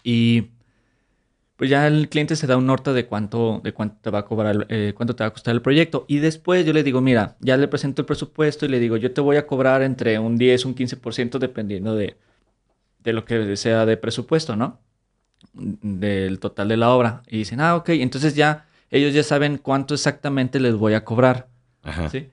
[0.04, 0.50] Y
[1.56, 4.26] pues ya el cliente se da un norte de cuánto, de cuánto te va a
[4.26, 6.06] cobrar, eh, cuánto te va a costar el proyecto.
[6.08, 9.14] Y después yo le digo, mira, ya le presento el presupuesto y le digo, yo
[9.14, 12.18] te voy a cobrar entre un 10, un 15% dependiendo de,
[13.04, 14.80] de lo que sea de presupuesto, ¿no?
[15.54, 17.22] Del total de la obra.
[17.28, 21.48] Y dicen, ah, ok, entonces ya ellos ya saben cuánto exactamente les voy a cobrar.
[21.84, 22.10] Ajá.
[22.10, 22.30] ¿Sí?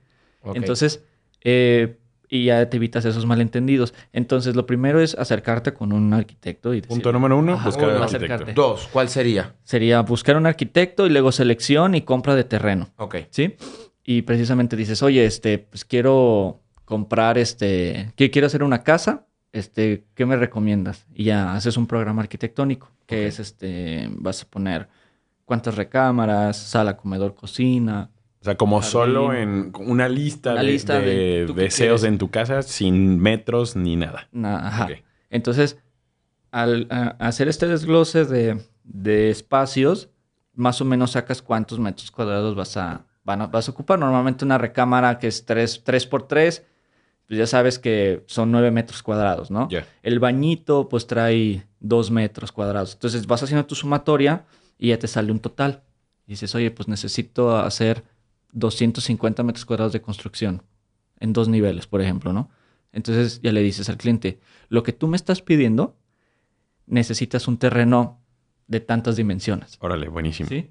[0.54, 1.04] Entonces,
[1.42, 1.98] eh,
[2.28, 3.92] y ya te evitas esos malentendidos.
[4.12, 6.72] Entonces, lo primero es acercarte con un arquitecto.
[6.72, 8.52] Y Punto número uno, buscar un arquitecto.
[8.54, 9.54] Dos, ¿cuál sería?
[9.64, 12.90] Sería buscar un arquitecto y luego selección y compra de terreno.
[12.96, 13.16] Ok.
[13.30, 13.56] ¿Sí?
[14.04, 20.26] Y precisamente dices, oye, este, pues quiero comprar, este, quiero hacer una casa, este, ¿qué
[20.26, 21.06] me recomiendas?
[21.14, 24.88] Y ya haces un programa arquitectónico, que es, este, vas a poner
[25.44, 32.16] cuántas recámaras, sala, comedor, cocina, o sea, como solo en una lista, de, deseos en
[32.16, 34.28] tu casa sin metros ni nada.
[34.32, 34.88] ajá.
[35.28, 35.78] Entonces,
[36.50, 40.08] al hacer este desglose de, espacios,
[40.54, 43.98] más o menos sacas cuántos metros cuadrados vas a, vas a ocupar.
[43.98, 46.64] Normalmente una recámara que es 3, 3 por 3,
[47.28, 49.68] pues ya sabes que son 9 metros cuadrados, ¿no?
[50.02, 52.94] El bañito pues trae 2 metros cuadrados.
[52.94, 54.46] Entonces vas haciendo tu sumatoria
[54.78, 55.82] y ya te sale un total.
[56.26, 58.02] Y dices, oye, pues necesito hacer
[58.52, 60.62] 250 metros cuadrados de construcción
[61.18, 62.50] en dos niveles, por ejemplo, ¿no?
[62.92, 65.96] Entonces ya le dices al cliente, lo que tú me estás pidiendo,
[66.86, 68.20] necesitas un terreno
[68.66, 69.76] de tantas dimensiones.
[69.80, 70.48] Órale, buenísimo.
[70.48, 70.70] ¿Sí?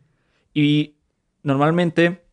[0.53, 0.95] Y
[1.43, 2.25] normalmente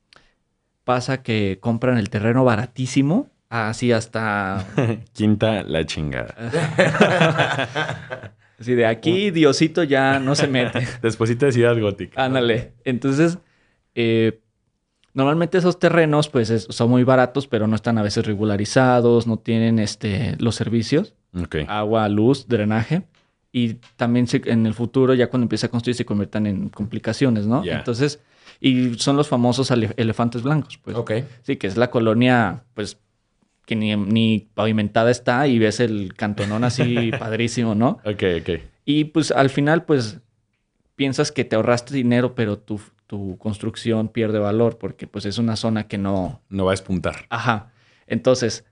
[0.85, 4.67] pasa que compran el terreno baratísimo, así hasta...
[5.13, 6.35] Quinta la chingada.
[8.59, 10.87] así de aquí Diosito ya no se mete.
[11.03, 12.25] Despuésito de Ciudad Gótica.
[12.25, 12.73] Ándale.
[12.85, 13.39] Entonces,
[13.95, 14.41] eh,
[15.17, 19.79] Normalmente esos terrenos pues son muy baratos, pero no están a veces regularizados, no tienen
[19.79, 21.15] este, los servicios,
[21.69, 23.05] agua, luz, drenaje.
[23.51, 27.65] Y también en el futuro, ya cuando empieza a construir, se conviertan en complicaciones, ¿no?
[27.65, 28.21] Entonces,
[28.61, 30.95] y son los famosos elefantes blancos, pues.
[31.45, 32.99] Sí, que es la colonia, pues,
[33.65, 38.01] que ni, ni pavimentada está y ves el cantonón así padrísimo, ¿no?
[38.05, 38.61] Ok, ok.
[38.85, 40.21] Y pues al final, pues,
[40.95, 45.57] piensas que te ahorraste dinero, pero tu, tu construcción pierde valor porque pues es una
[45.57, 46.43] zona que no...
[46.49, 47.27] No va a espuntar.
[47.31, 47.71] Ajá.
[48.07, 48.65] Entonces,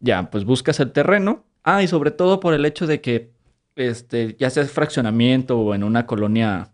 [0.00, 1.44] ya, pues buscas el terreno.
[1.64, 3.30] Ah, y sobre todo por el hecho de que,
[3.76, 6.70] este, ya sea fraccionamiento o en una colonia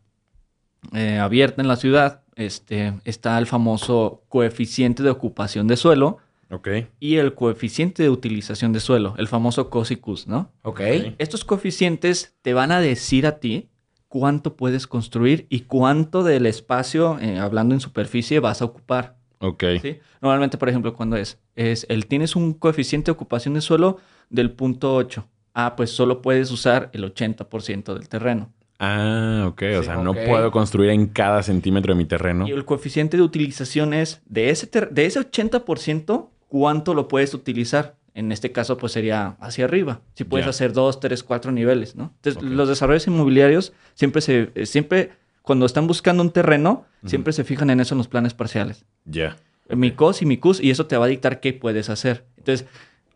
[0.92, 6.18] eh, abierta en la ciudad, este, está el famoso coeficiente de ocupación de suelo,
[6.50, 6.68] Ok.
[7.00, 10.52] y el coeficiente de utilización de suelo, el famoso COS y CUS, ¿no?
[10.62, 10.80] Ok.
[11.18, 13.70] Estos coeficientes te van a decir a ti
[14.14, 19.16] cuánto puedes construir y cuánto del espacio, eh, hablando en superficie, vas a ocupar.
[19.40, 19.64] Ok.
[19.82, 19.98] ¿sí?
[20.22, 23.96] Normalmente, por ejemplo, cuando es, es el tienes un coeficiente de ocupación de suelo
[24.30, 25.26] del punto 8.
[25.52, 28.52] Ah, pues solo puedes usar el 80% del terreno.
[28.78, 29.62] Ah, ok.
[29.78, 32.46] O Sí, sea, no puedo construir en cada centímetro de mi terreno.
[32.46, 37.96] Y el coeficiente de utilización es de ese, de ese 80%, ¿cuánto lo puedes utilizar?
[38.14, 40.00] En este caso, pues sería hacia arriba.
[40.14, 42.14] Si puedes hacer dos, tres, cuatro niveles, ¿no?
[42.22, 45.10] Entonces, los desarrollos inmobiliarios siempre se, eh, siempre,
[45.42, 48.84] cuando están buscando un terreno, siempre se fijan en eso en los planes parciales.
[49.04, 49.36] Ya.
[49.68, 52.24] Mi COS y mi CUS, y eso te va a dictar qué puedes hacer.
[52.36, 52.68] Entonces,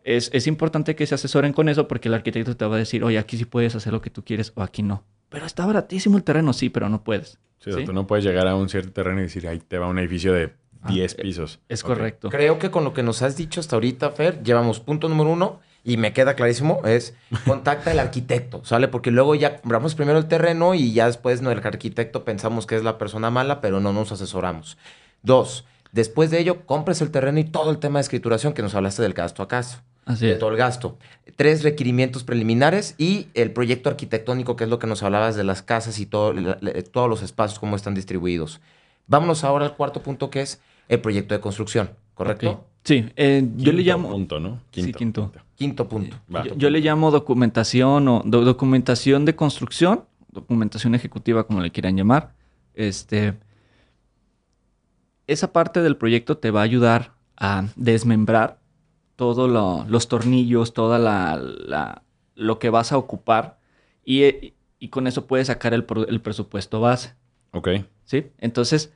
[0.03, 3.03] es, es importante que se asesoren con eso porque el arquitecto te va a decir,
[3.03, 5.05] oye, aquí sí puedes hacer lo que tú quieres o aquí no.
[5.29, 7.39] Pero está baratísimo el terreno, sí, pero no puedes.
[7.59, 9.87] Sí, o tú no puedes llegar a un cierto terreno y decir, ahí te va
[9.87, 10.51] un edificio de
[10.87, 11.59] 10 eh, pisos.
[11.69, 12.29] Es correcto.
[12.29, 15.59] Creo que con lo que nos has dicho hasta ahorita, Fer, llevamos punto número uno
[15.83, 17.13] y me queda clarísimo, es
[17.45, 18.87] contacta al arquitecto, ¿sale?
[18.87, 22.75] Porque luego ya compramos primero el terreno y ya después no, el arquitecto pensamos que
[22.75, 24.77] es la persona mala, pero no nos asesoramos.
[25.23, 28.75] Dos, después de ello, compres el terreno y todo el tema de escrituración que nos
[28.75, 29.79] hablaste del gasto a caso.
[30.05, 30.39] Así de es.
[30.39, 30.97] todo el gasto.
[31.35, 35.61] Tres requerimientos preliminares y el proyecto arquitectónico, que es lo que nos hablabas de las
[35.61, 36.57] casas y todo, la-
[36.91, 38.59] todos los espacios, cómo están distribuidos.
[39.07, 42.65] Vámonos ahora al cuarto punto, que es el proyecto de construcción, ¿correcto?
[42.83, 44.09] Sí, eh, yo le Quinto llamo...
[44.09, 44.59] Punto, ¿no?
[44.71, 45.31] Sí, quinto.
[45.55, 46.17] Quinto punto.
[46.33, 46.43] Va.
[46.43, 51.95] Yo, yo le llamo documentación o do- documentación de construcción, documentación ejecutiva, como le quieran
[51.97, 52.33] llamar.
[52.73, 53.35] Este,
[55.27, 58.59] esa parte del proyecto te va a ayudar a desmembrar
[59.15, 59.49] todos
[59.89, 62.03] los tornillos, toda la, la-
[62.35, 63.59] lo que vas a ocupar
[64.05, 67.13] y, eh, y con eso puedes sacar el, el presupuesto base.
[67.51, 67.69] Ok.
[68.05, 68.27] ¿sí?
[68.37, 68.93] Entonces,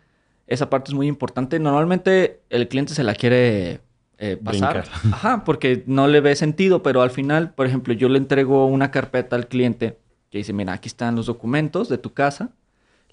[0.47, 1.59] esa parte es muy importante.
[1.59, 3.81] Normalmente el cliente se la quiere
[4.17, 4.73] eh, pasar.
[4.83, 4.85] Brincar.
[5.13, 8.91] Ajá, porque no le ve sentido, pero al final, por ejemplo, yo le entrego una
[8.91, 12.49] carpeta al cliente que dice, mira, aquí están los documentos de tu casa,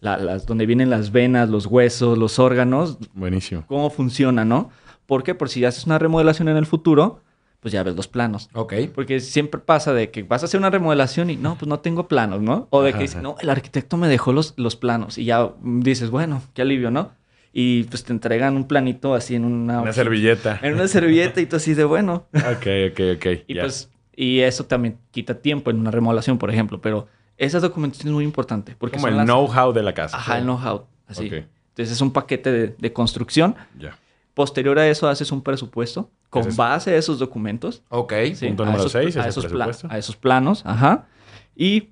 [0.01, 3.65] la- las, donde vienen las venas, los huesos, los órganos, Buenísimo.
[3.67, 4.71] cómo funciona, ¿no?
[5.07, 5.35] ¿Por qué?
[5.35, 7.21] Por si haces una remodelación en el futuro,
[7.61, 8.49] pues ya ves los planos.
[8.55, 8.73] Ok.
[8.95, 12.09] Porque siempre pasa de que vas a hacer una remodelación y no, pues no tengo
[12.09, 12.69] planos, ¿no?
[12.71, 16.09] O de que dices, no, el arquitecto me dejó los, los planos y ya dices,
[16.09, 17.11] bueno, qué alivio, ¿no?
[17.53, 19.81] Y pues te entregan un planito así en una...
[19.83, 20.61] Una servilleta.
[20.63, 22.27] En una servilleta y tú así de bueno.
[22.33, 23.27] Ok, ok, ok.
[23.49, 28.09] Y pues, y eso también quita tiempo en una remodelación, por ejemplo, pero esa documentación
[28.09, 30.17] es muy importante porque Como el las- know-how de la casa.
[30.17, 31.27] Ajá, el know-how, así.
[31.27, 33.57] Entonces es un paquete de, de construcción.
[33.79, 33.97] Ya.
[34.35, 37.83] Posterior a eso haces un presupuesto con es- base a esos documentos.
[37.89, 38.13] Ok.
[38.35, 41.09] Sí, Punto a número esos- seis a es el esos, a esos planos, ajá.
[41.57, 41.89] Y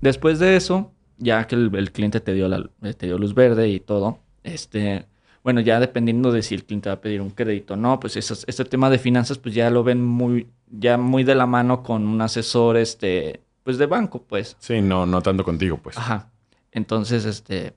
[0.00, 3.68] después de eso, ya que el, el cliente te dio, la, te dio luz verde
[3.68, 5.06] y todo, este,
[5.42, 8.16] bueno, ya dependiendo de si el cliente va a pedir un crédito o no, pues
[8.16, 11.82] esos- este tema de finanzas, pues ya lo ven muy, ya muy de la mano
[11.82, 14.56] con un asesor, este, pues de banco, pues.
[14.58, 15.96] Sí, no, no tanto contigo, pues.
[15.98, 16.30] Ajá.
[16.72, 17.74] Entonces, este,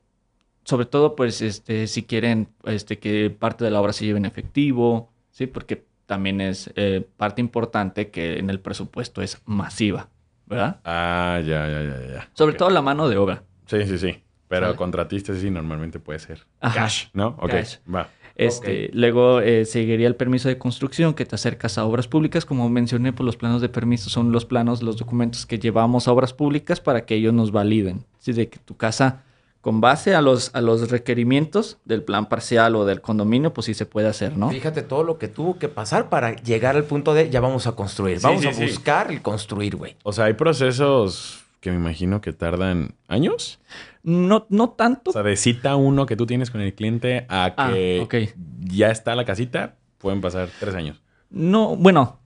[0.63, 4.25] sobre todo, pues, este, si quieren, este, que parte de la obra se lleve en
[4.25, 10.09] efectivo, sí, porque también es eh, parte importante que en el presupuesto es masiva,
[10.47, 10.79] ¿verdad?
[10.83, 12.29] Ah, ya, ya, ya, ya.
[12.33, 13.43] Sobre todo la mano de obra.
[13.67, 14.23] Sí, sí, sí.
[14.49, 14.77] Pero ¿Sale?
[14.77, 16.45] contratistas sí normalmente puede ser.
[16.59, 16.81] Ajá.
[16.81, 17.37] Cash, ¿no?
[17.39, 17.77] Ok, Cash.
[17.93, 18.09] va.
[18.35, 22.45] Este, Luego eh, seguiría el permiso de construcción, que te acercas a obras públicas.
[22.45, 26.13] Como mencioné, pues los planos de permiso son los planos, los documentos que llevamos a
[26.13, 28.05] obras públicas para que ellos nos validen.
[28.17, 29.23] Así de que tu casa,
[29.59, 33.73] con base a los, a los requerimientos del plan parcial o del condominio, pues sí
[33.73, 34.49] se puede hacer, ¿no?
[34.49, 37.73] Fíjate todo lo que tuvo que pasar para llegar al punto de ya vamos a
[37.73, 38.19] construir.
[38.19, 38.65] Sí, vamos sí, a sí.
[38.65, 39.97] buscar el construir, güey.
[40.03, 43.59] O sea, hay procesos que me imagino que tardan años.
[44.03, 45.09] No, no tanto.
[45.11, 48.91] O sea, de cita uno que tú tienes con el cliente a Ah, que ya
[48.91, 51.01] está la casita, pueden pasar tres años.
[51.29, 52.19] No, bueno,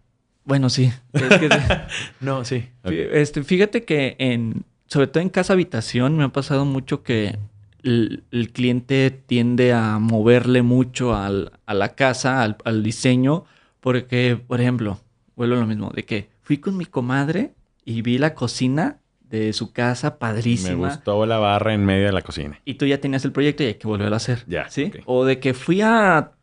[0.45, 0.91] bueno, sí.
[1.13, 1.49] Es que-
[2.21, 2.65] No, sí.
[2.83, 7.37] Este, fíjate que en, sobre todo en casa habitación, me ha pasado mucho que
[7.81, 13.45] el, el cliente tiende a moverle mucho al- a la casa, al, al diseño,
[13.81, 14.99] porque, por ejemplo,
[15.35, 18.99] vuelvo a lo mismo, de que fui con mi comadre y vi la cocina
[19.39, 20.89] de su casa Me padrísima.
[20.89, 22.59] gustó la barra en medio de la cocina.
[22.65, 24.43] Y tú ya tenías el proyecto y hay que volverlo a hacer.
[24.47, 24.91] Ya, ¿Sí?
[25.05, 26.33] O de que fui a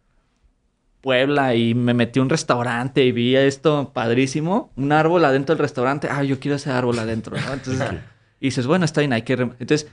[1.01, 5.63] Puebla y me metí a un restaurante y vi esto padrísimo, un árbol adentro del
[5.63, 6.09] restaurante.
[6.11, 7.53] Ah, yo quiero ese árbol adentro, ¿no?
[7.55, 7.89] Entonces,
[8.41, 9.39] y dices, bueno, está bien, hay que...
[9.39, 9.55] rem-".
[9.61, 9.89] Entonces,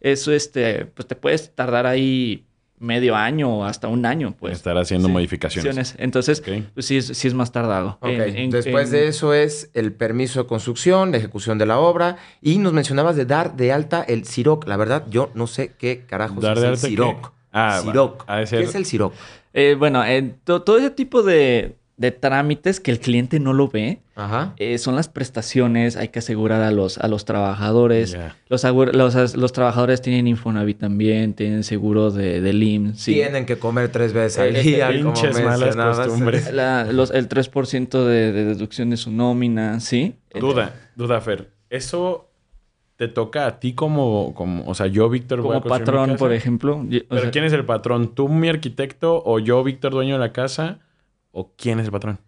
[0.00, 2.44] eso, este, pues te puedes tardar ahí
[2.84, 4.52] medio año o hasta un año, pues.
[4.54, 5.94] estar haciendo Sí, modificaciones.
[5.98, 6.42] Entonces,
[6.74, 7.98] pues sí es, sí es más tardado.
[8.00, 11.66] Ok, En- en- después en- de eso es el permiso de construcción, la ejecución de
[11.66, 14.66] la obra y nos mencionabas de dar de alta el CIROC.
[14.68, 16.76] La verdad, yo no sé qué carajos ¿Dar es de el?
[16.78, 17.32] CIROC.
[17.52, 17.80] Ah.
[17.82, 18.26] CIROC.
[18.46, 19.12] Ser- ¿Qué es el CIROC?
[19.52, 20.02] Eh, bueno,
[20.44, 24.00] todo ese tipo de, de trámites que el cliente no lo ve.
[24.56, 28.16] Eh, son las prestaciones, hay que asegurar a los, a los trabajadores.
[28.48, 28.64] Los,
[29.36, 33.04] los, trabajadores tienen Infonavit también, tienen seguro de, de IMSS.
[33.04, 34.88] Tienen que comer tres veces al eh, día.
[34.90, 36.48] Pinches malas costumbres.
[36.48, 36.54] el
[37.28, 40.14] 3% de, de, deducción de su nómina, ¿sí?
[40.34, 41.50] Duda, duda, Fer.
[41.70, 42.28] Eso
[42.96, 46.84] te toca a ti como, como o sea, yo, Víctor, como patrón, por ejemplo.
[47.08, 48.14] ¿Pero quién es el patrón?
[48.14, 50.78] ¿Tú, mi arquitecto, o yo, Víctor, dueño de la casa?
[51.34, 52.18] ¿O quién es el patrón?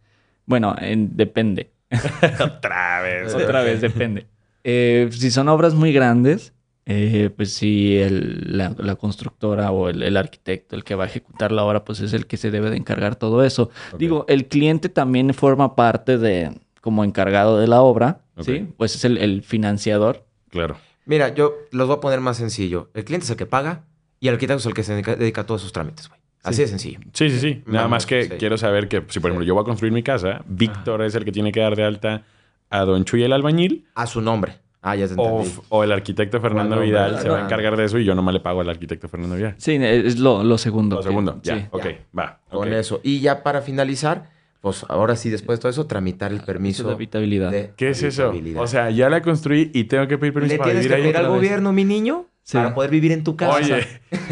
[0.45, 1.73] Bueno, depende.
[2.40, 3.35] Otra vez.
[3.35, 4.27] Otra vez, depende.
[4.64, 6.53] Eh, si son obras muy grandes,
[6.87, 11.85] eh, pues sí, la, constructora o el, arquitecto, el que va a ejecutar la obra,
[11.85, 13.71] pues es el que se debe de encargar todo eso.
[13.99, 18.69] Digo, el cliente también forma parte de, como encargado de la obra, ¿sí?
[18.77, 20.25] Pues es el, financiador.
[20.51, 20.77] Claro.
[21.05, 22.90] Mira, yo los voy a poner más sencillo.
[22.95, 23.85] El cliente es el que paga
[24.21, 26.15] y el arquitecto es el que se dedica, a todos esos trámites, güey.
[26.46, 27.00] Así de sencillo.
[27.12, 27.62] Sí, sí, sí.
[27.66, 30.42] Nada más que quiero saber que si, por ejemplo, yo voy a construir mi casa,
[30.46, 32.24] Víctor es el que tiene que dar de alta
[32.70, 33.87] a Don Chuy el albañil.
[33.94, 34.59] A su nombre.
[34.82, 38.04] Ah, ya o, o, el arquitecto Fernando Vidal se va a encargar de eso y
[38.04, 39.56] yo nomás le pago al arquitecto Fernando Vidal.
[39.59, 40.96] Sí, es lo, segundo.
[40.96, 41.68] Lo segundo, ya.
[41.72, 42.38] Ok, va.
[42.48, 43.00] Con eso.
[43.02, 44.30] Y ya para finalizar,
[44.61, 47.52] pues ahora sí, después de todo eso, tramitar el permiso de habitabilidad.
[47.76, 48.32] ¿Qué es eso?
[48.59, 51.16] O sea, ya la construí y tengo que pedir permiso ¿Le para tienes que pedir
[51.16, 52.26] al gobierno, mi niño?
[52.52, 53.56] Para poder vivir en tu casa.
[53.56, 53.87] Oye,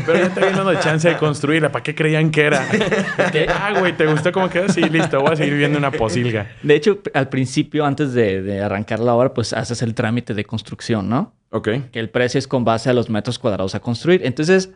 [0.07, 1.73] pero ya te dando chance de construirla.
[1.73, 2.65] ¿Para qué creían que era?
[3.49, 4.69] ah, güey, ¿te gustó cómo quedó?
[4.69, 5.21] Sí, listo.
[5.21, 6.53] Voy a seguir viviendo una posilga.
[6.63, 11.09] De hecho, al principio, antes de, arrancar la obra, pues haces el trámite de construcción,
[11.09, 11.33] ¿no?
[11.51, 11.69] Ok.
[11.91, 14.21] Que el precio es con base a los metros cuadrados a construir.
[14.25, 14.71] Entonces,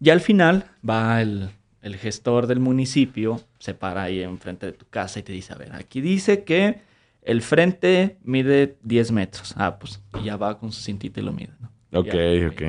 [0.00, 1.50] ya al final va el,
[1.82, 5.56] el gestor del municipio, se para ahí enfrente de tu casa y te dice, a
[5.56, 6.80] ver, aquí dice que
[7.20, 9.54] el frente mide 10 metros.
[9.58, 11.67] Ah, pues y ya va con su cintita y lo mide, ¿no?
[11.92, 12.14] Ok,
[12.50, 12.62] ok.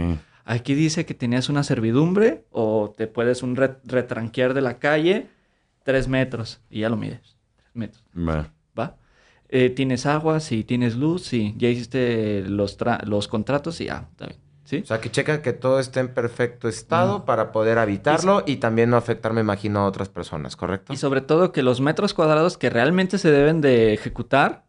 [0.45, 5.27] Aquí dice que tenías una servidumbre o te puedes un retranquear de la calle
[5.83, 7.37] tres metros y ya lo mides.
[7.55, 8.03] Tres metros.
[8.15, 8.51] Va.
[8.77, 8.97] ¿Va?
[9.49, 10.63] Eh, tienes agua, sí.
[10.63, 11.53] Tienes luz, sí.
[11.57, 14.39] Ya hiciste los, los contratos y ya, está bien.
[14.63, 14.81] ¿Sí?
[14.83, 18.91] O sea, que checa que todo esté en perfecto estado para poder habitarlo y, también
[18.91, 20.93] no afectar, me imagino, a otras personas, ¿correcto?
[20.93, 24.65] Y sobre todo que los metros cuadrados que realmente se deben de ejecutar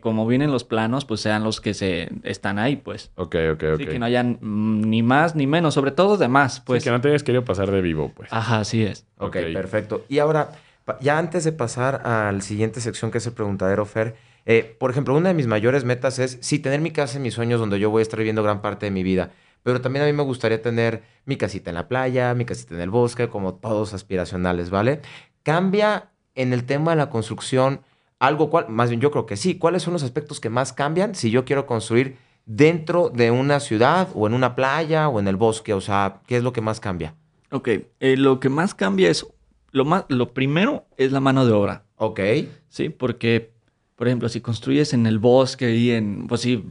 [0.00, 3.10] como vienen los planos, pues sean los que se están ahí, pues.
[3.14, 3.78] Ok, ok, ok.
[3.78, 6.82] que no hayan mm, ni más ni menos, sobre todo de más, pues.
[6.84, 8.32] que no te hayas querido pasar de vivo, pues.
[8.32, 9.06] Ajá, así es.
[9.18, 9.52] Ok, okay.
[9.54, 10.04] perfecto.
[10.08, 10.52] Y ahora,
[11.00, 14.90] ya antes de pasar a la siguiente sección que es el preguntadero, Fer, eh, por
[14.90, 17.78] ejemplo, una de mis mayores metas es, sí, tener mi casa en mis sueños donde
[17.78, 19.30] yo voy a estar viviendo gran parte de mi vida.
[19.62, 22.80] Pero también a mí me gustaría tener mi casita en la playa, mi casita en
[22.80, 25.00] el bosque, como todos aspiracionales, ¿vale?
[25.42, 27.80] Cambia en el tema de la construcción
[28.18, 29.58] algo cual, más bien yo creo que sí.
[29.58, 34.08] ¿Cuáles son los aspectos que más cambian si yo quiero construir dentro de una ciudad
[34.14, 35.74] o en una playa o en el bosque?
[35.74, 37.14] O sea, ¿qué es lo que más cambia?
[37.50, 37.68] Ok,
[38.00, 39.26] eh, lo que más cambia es,
[39.70, 41.84] lo, más, lo primero es la mano de obra.
[41.96, 42.20] Ok.
[42.68, 43.52] Sí, porque,
[43.94, 46.64] por ejemplo, si construyes en el bosque y en, pues si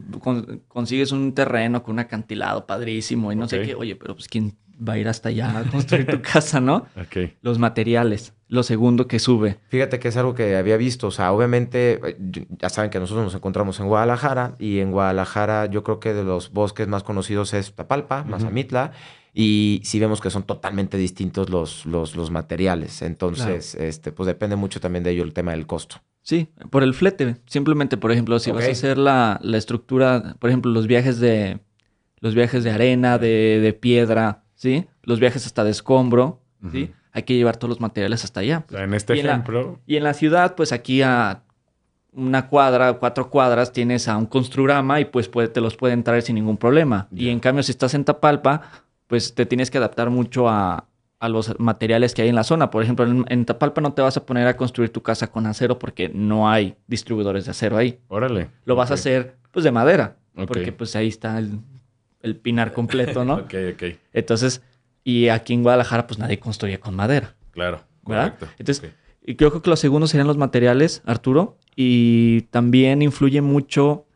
[0.68, 4.56] consigues un terreno con un acantilado padrísimo y no sé qué, oye, pero pues quién
[4.76, 6.86] va a ir hasta allá a construir tu casa, ¿no?
[6.96, 7.32] Ok.
[7.42, 9.58] Los materiales, lo segundo que sube.
[9.68, 13.24] Fíjate que es algo que había visto, o sea, obviamente, eh, ya saben que nosotros
[13.24, 17.54] nos encontramos en Guadalajara y en Guadalajara yo creo que de los bosques más conocidos
[17.54, 18.92] es Tapalpa, Mazamitla,
[19.32, 24.56] y sí vemos que son totalmente distintos los, los, los materiales, entonces, este, pues depende
[24.56, 25.96] mucho también de ello el tema del costo.
[26.22, 27.36] Sí, por el flete.
[27.46, 31.60] Simplemente, por ejemplo, si vas a hacer la, la, estructura, por ejemplo, los viajes de
[32.18, 34.86] los viajes de arena, de, de piedra, ¿sí?
[35.02, 36.40] Los viajes hasta de escombro,
[36.72, 36.90] ¿sí?
[37.12, 38.64] Hay que llevar todos los materiales hasta allá.
[38.66, 38.82] Pues.
[38.82, 39.78] en este ejemplo.
[39.86, 41.44] y en la ciudad, pues aquí a
[42.12, 46.34] una cuadra, cuatro cuadras, tienes a un construrama y pues te los pueden traer sin
[46.34, 47.08] ningún problema.
[47.14, 48.62] Y en cambio, si estás en Tapalpa,
[49.06, 50.88] pues te tienes que adaptar mucho a,
[51.28, 52.70] los materiales que hay en la zona.
[52.70, 55.78] Por ejemplo, en, Tapalpa no te vas a poner a construir tu casa con acero
[55.78, 57.98] porque no hay distribuidores de acero ahí.
[58.08, 58.48] Órale.
[58.64, 60.16] Lo vas a hacer pues de madera.
[60.46, 61.60] Porque pues ahí está el,
[62.22, 63.34] el pinar completo, ¿no?
[63.44, 63.82] ok, ok.
[64.12, 64.62] Entonces,
[65.04, 67.34] y aquí en Guadalajara, pues nadie construye con madera.
[67.52, 68.34] Claro, ¿verdad?
[68.58, 68.92] Entonces,
[69.24, 74.06] y creo que los segundos serían los materiales, Arturo, y también influye mucho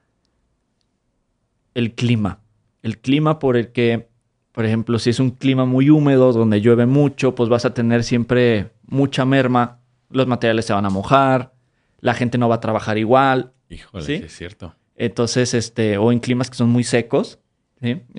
[1.75, 2.41] el clima.
[2.83, 4.09] El clima por el que,
[4.53, 8.05] por ejemplo, si es un clima muy húmedo, donde llueve mucho, pues vas a tener
[8.05, 9.81] siempre mucha merma,
[10.11, 11.55] los materiales se van a mojar,
[11.99, 13.53] la gente no va a trabajar igual.
[13.69, 14.15] Híjole, ¿sí?
[14.15, 14.77] es cierto.
[14.95, 17.40] Entonces, este, o en climas que son muy secos,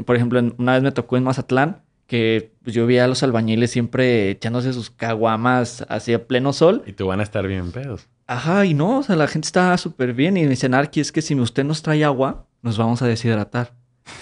[0.06, 3.72] por ejemplo, una vez me tocó en Mazatlán que pues, yo vi a los albañiles
[3.72, 6.84] siempre echándose sus caguamas hacia pleno sol.
[6.86, 8.10] Y tú van a estar bien pedos.
[8.28, 10.36] Ajá, y no, o sea, la gente está súper bien.
[10.36, 13.74] Y me dicen, Arki, es que si usted nos trae agua, nos vamos a deshidratar.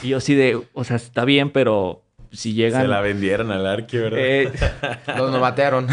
[0.04, 2.84] Y yo así de, o sea, está bien, pero si llegan...
[2.84, 4.20] Se la vendieron al arqui, ¿verdad?
[4.20, 4.52] Eh,
[5.18, 5.88] los novatearon.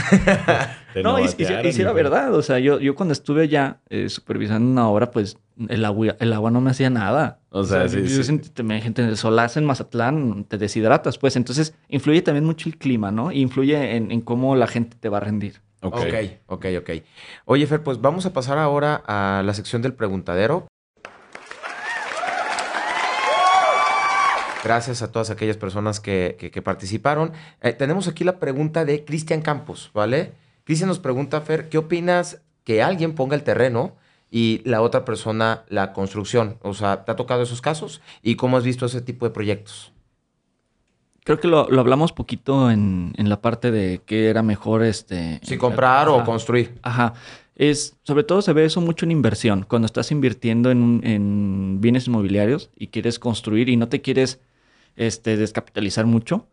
[1.03, 2.35] no, y, y, si era verdad.
[2.35, 6.33] O sea, yo, yo cuando estuve allá eh, supervisando una obra, pues el agua, el
[6.33, 7.41] agua no me hacía nada.
[7.51, 8.41] O sea, sí, yo sí.
[8.81, 11.37] gente en el solazo en Mazatlán, te deshidratas, pues.
[11.37, 13.33] Entonces, influye también mucho el clima, ¿no?
[13.33, 15.61] influye en, en cómo la gente te va a rendir.
[15.83, 15.97] Ok,
[16.47, 16.91] ok, ok.
[17.45, 20.67] Oye, Fer, pues vamos a pasar ahora a la sección del preguntadero.
[24.67, 27.31] Gracias a todas aquellas personas que, participaron.
[27.63, 30.33] Eh, tenemos aquí la pregunta de Cristian Campos, ¿vale?
[30.65, 33.95] Cristian nos pregunta, Fer, ¿qué opinas que alguien ponga el terreno
[34.29, 36.59] y la otra persona la construcción?
[36.63, 38.01] O sea, ¿te ha tocado esos casos?
[38.25, 39.93] ¿Y cómo has visto ese tipo de proyectos?
[41.23, 45.39] Creo que lo, hablamos poquito en, la parte de qué era mejor este.
[45.45, 46.75] Si comprar o construir.
[46.83, 47.15] Ajá.
[47.55, 49.65] Es, sobre todo se ve eso mucho en inversión.
[49.69, 54.41] Cuando estás invirtiendo en, en bienes inmobiliarios y quieres construir y no te quieres
[54.97, 56.47] este, descapitalizar mucho,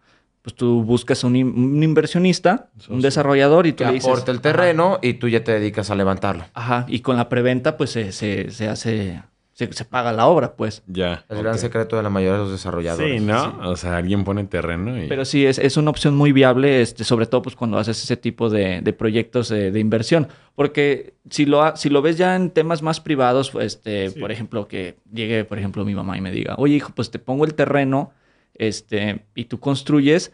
[0.43, 4.27] pues tú buscas un, un inversionista, un desarrollador y tú que le dices...
[4.27, 6.43] el terreno y tú ya te dedicas a levantarlo.
[6.53, 9.23] Ajá, y con la preventa pues se, se, hace...
[9.53, 10.83] Se, paga la obra, pues.
[10.87, 11.23] Ya.
[11.29, 13.21] Es el gran secreto de la mayoría de los desarrolladores.
[13.21, 13.59] Sí, ¿no?
[13.69, 15.07] O sea, alguien pone terreno y...
[15.07, 18.17] Pero sí, es, es, una opción muy viable, este, sobre todo pues cuando haces ese
[18.17, 20.27] tipo de, de proyectos de, inversión.
[20.55, 24.67] Porque si lo, si lo ves ya en temas más privados, pues, este, por ejemplo,
[24.67, 27.53] que llegue, por ejemplo, mi mamá y me diga, oye, hijo, pues te pongo el
[27.53, 28.11] terreno
[28.55, 30.31] este, y tú construyes,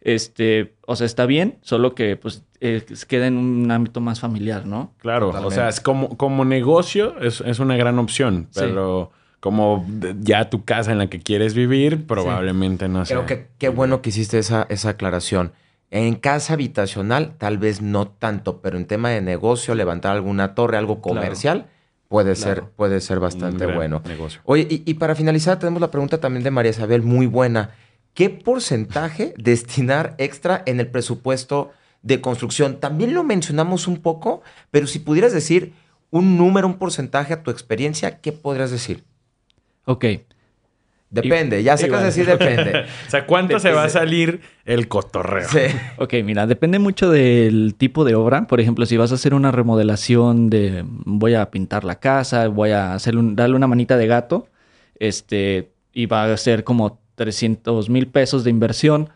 [0.00, 4.66] este, o sea, está bien, solo que pues eh, queda en un ámbito más familiar,
[4.66, 4.92] ¿no?
[4.98, 9.86] Claro, o sea, es como, como negocio es, una gran opción, pero como
[10.20, 13.16] ya tu casa en la que quieres vivir, probablemente no sea.
[13.16, 15.52] Creo que qué bueno que hiciste esa, esa aclaración.
[15.90, 20.76] En casa habitacional, tal vez no tanto, pero en tema de negocio, levantar alguna torre,
[20.76, 21.66] algo comercial,
[22.08, 24.02] puede, ser, puede ser bastante bueno.
[24.06, 24.40] Negocio.
[24.44, 27.70] Oye, y, para finalizar, tenemos la pregunta también de María Isabel, muy buena.
[28.14, 31.70] ¿Qué porcentaje destinar extra en el presupuesto
[32.02, 32.80] de construcción?
[32.80, 35.72] También lo mencionamos un poco, pero si pudieras decir
[36.10, 39.04] un número, un porcentaje a tu experiencia, ¿qué podrías decir?
[39.84, 40.04] Ok.
[41.10, 42.84] Depende, ya sé que decir depende.
[43.06, 45.48] o sea, ¿cuánto se va a salir el cotorreo?
[45.48, 45.74] Sí.
[45.96, 48.46] Ok, mira, depende mucho del tipo de obra.
[48.46, 52.72] Por ejemplo, si vas a hacer una remodelación de voy a pintar la casa, voy
[52.72, 54.48] a hacer darle una manita de gato,
[54.98, 59.08] este, y va a ser como 300 mil pesos de inversión,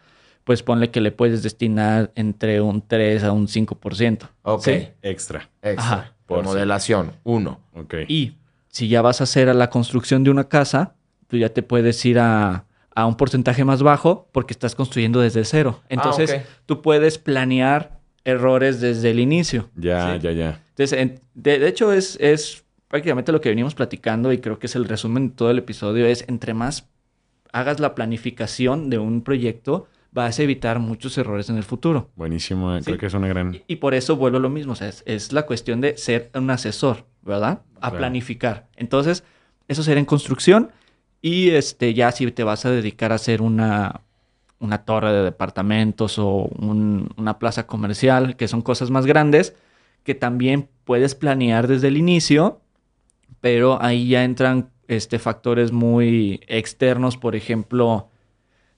[0.45, 4.29] pues ponle que le puedes destinar entre un 3 a un 5%.
[4.43, 4.69] Ok.
[5.03, 5.49] Extra.
[5.61, 6.15] Extra.
[6.29, 7.61] Remodelación, uno.
[7.75, 7.95] Ok.
[8.09, 8.37] Y
[8.69, 10.95] si ya vas a hacer la construcción de una casa,
[11.33, 15.81] tú ya te puedes ir a, un porcentaje más bajo porque estás construyendo desde cero.
[15.85, 19.71] Ah, Entonces, tú puedes planear errores desde el inicio.
[19.75, 20.61] Ya, ya, ya.
[20.77, 24.85] Entonces, de, hecho, es, es prácticamente lo que venimos platicando y creo que es el
[24.85, 26.91] resumen de todo el episodio, es entre más
[27.51, 32.11] hagas la planificación de un proyecto, vas a evitar muchos errores en el futuro.
[32.15, 33.59] Buenísimo, creo que es una gran...
[33.67, 36.51] Y, por eso vuelvo a lo mismo, o sea, es, la cuestión de ser un
[36.51, 37.63] asesor, ¿verdad?
[37.81, 38.69] A planificar.
[38.77, 39.25] Entonces,
[39.67, 40.73] eso será en construcción
[41.23, 44.03] y este, ya si te vas a dedicar a hacer una,
[44.59, 49.55] una torre de departamentos o una plaza comercial, que son cosas más grandes,
[50.03, 52.61] que también puedes planear desde el inicio,
[53.41, 58.09] pero ahí ya entran este, factores muy externos, por ejemplo,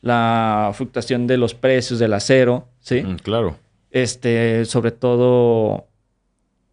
[0.03, 3.03] la fluctuación de los precios del acero, ¿sí?
[3.03, 3.57] Mm, claro.
[3.91, 5.87] Este, sobre todo,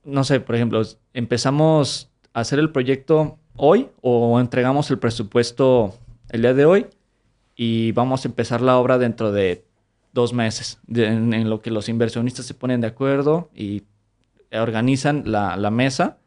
[0.04, 0.82] no sé, por ejemplo,
[1.14, 5.94] empezamos a hacer el proyecto hoy o entregamos el presupuesto
[6.30, 6.88] el día de hoy
[7.56, 9.64] y vamos a empezar la obra dentro de
[10.14, 13.84] dos meses, en, lo que los inversionistas se ponen de acuerdo y
[14.52, 16.18] organizan la, mesa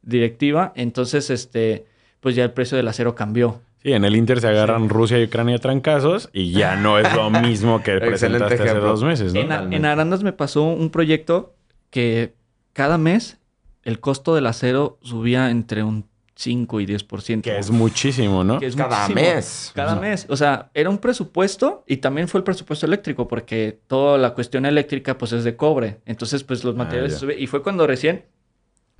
[0.00, 0.72] directiva.
[0.74, 1.84] Entonces, este,
[2.20, 3.60] pues ya el precio del acero cambió.
[3.82, 7.28] Sí, en el Inter se agarran Rusia y Ucrania trancazos y ya no es lo
[7.42, 9.40] mismo que presentaste hace dos meses, ¿no?
[9.40, 11.54] En, en Arandas me pasó un proyecto
[11.90, 12.32] que
[12.72, 13.38] cada mes
[13.82, 16.09] el costo del acero subía entre un
[16.40, 17.42] 5 y 10%.
[17.42, 18.60] Que es muchísimo, ¿no?
[18.76, 19.72] cada mes.
[19.74, 20.26] Cada mes.
[20.30, 24.64] O sea, era un presupuesto y también fue el presupuesto eléctrico porque toda la cuestión
[24.64, 26.00] eléctrica pues es de cobre.
[26.06, 27.24] Entonces pues los ah, materiales.
[27.38, 28.24] Y fue cuando recién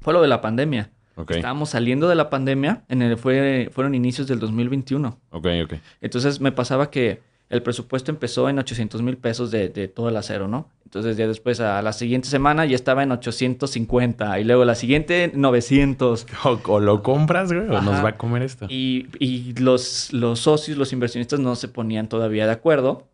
[0.00, 0.90] fue lo de la pandemia.
[1.28, 5.18] Estábamos saliendo de la pandemia, en el, fue, fueron inicios del 2021.
[5.30, 5.74] Ok, ok.
[6.00, 7.20] Entonces me pasaba que
[7.50, 10.68] el presupuesto empezó en 800 mil pesos de, de, todo el acero, ¿no?
[10.84, 15.30] Entonces ya después a la siguiente semana ya estaba en 850 y luego la siguiente
[15.34, 16.26] 900.
[16.66, 18.66] O, lo compras, güey, o nos va a comer esto.
[18.68, 23.08] Y, y los, los socios, los inversionistas no se ponían todavía de acuerdo.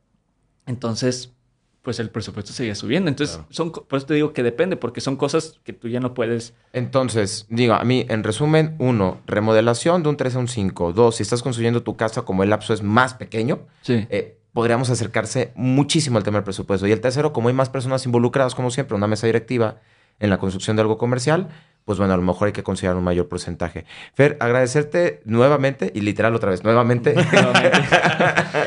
[0.66, 1.35] Entonces
[1.86, 3.08] pues el presupuesto seguía subiendo.
[3.08, 6.14] Entonces, son, por eso te digo que depende, porque son cosas que tú ya no
[6.14, 6.52] puedes.
[6.72, 10.92] Entonces, digo, a mí, en resumen, uno, remodelación de un 3 a un 5.
[10.92, 14.04] Dos, si estás construyendo tu casa como el lapso es más pequeño, sí.
[14.10, 16.88] Eh, podríamos acercarse muchísimo al tema del presupuesto.
[16.88, 19.76] Y el tercero, como hay más personas involucradas, como siempre, una mesa directiva
[20.18, 21.50] en la construcción de algo comercial,
[21.86, 23.84] pues bueno, a lo mejor hay que considerar un mayor porcentaje.
[24.12, 27.14] Fer, agradecerte nuevamente, y literal otra vez, nuevamente.
[27.14, 27.80] nuevamente.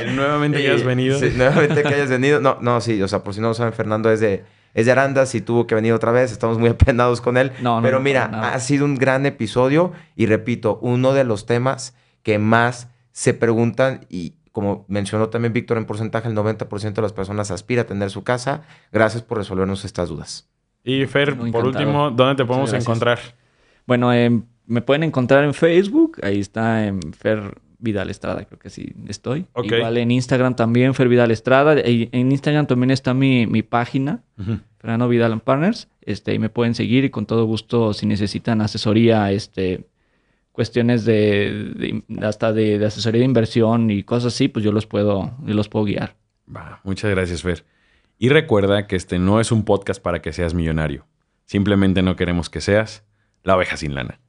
[0.15, 1.19] nuevamente que hayas venido.
[1.19, 2.39] Sí, nuevamente que hayas venido.
[2.39, 4.93] No, no, sí, o sea, por si no lo saben, Fernando es de, es de
[4.93, 6.31] Arandas y tuvo que venir otra vez.
[6.31, 7.51] Estamos muy apenados con él.
[7.61, 11.95] No, no, Pero mira, ha sido un gran episodio y repito, uno de los temas
[12.23, 17.13] que más se preguntan y como mencionó también Víctor en porcentaje, el 90% de las
[17.13, 18.61] personas aspira a tener su casa.
[18.93, 20.48] Gracias por resolvernos estas dudas.
[20.83, 23.19] Y Fer, por último, ¿dónde te podemos encontrar?
[23.85, 28.69] Bueno, em, me pueden encontrar en Facebook, ahí está en Fer Vidal Estrada, creo que
[28.69, 29.45] sí estoy.
[29.63, 31.75] Igual en Instagram también, Fer Vidal Estrada.
[31.83, 34.21] En Instagram también está mi, mi página,
[34.77, 35.87] Fernando Vidal Partners.
[36.01, 39.85] Este, ahí me pueden seguir y con todo gusto, si necesitan asesoría, este,
[40.51, 45.53] cuestiones de, hasta de, asesoría de inversión y cosas así, pues yo los puedo, yo
[45.53, 46.15] los puedo guiar.
[46.83, 47.63] muchas gracias, Fer.
[48.21, 51.07] Y recuerda que este no es un podcast para que seas millonario.
[51.45, 53.05] Simplemente no queremos que seas
[53.43, 54.19] la oveja sin lana.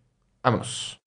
[0.45, 1.03] Vámonos.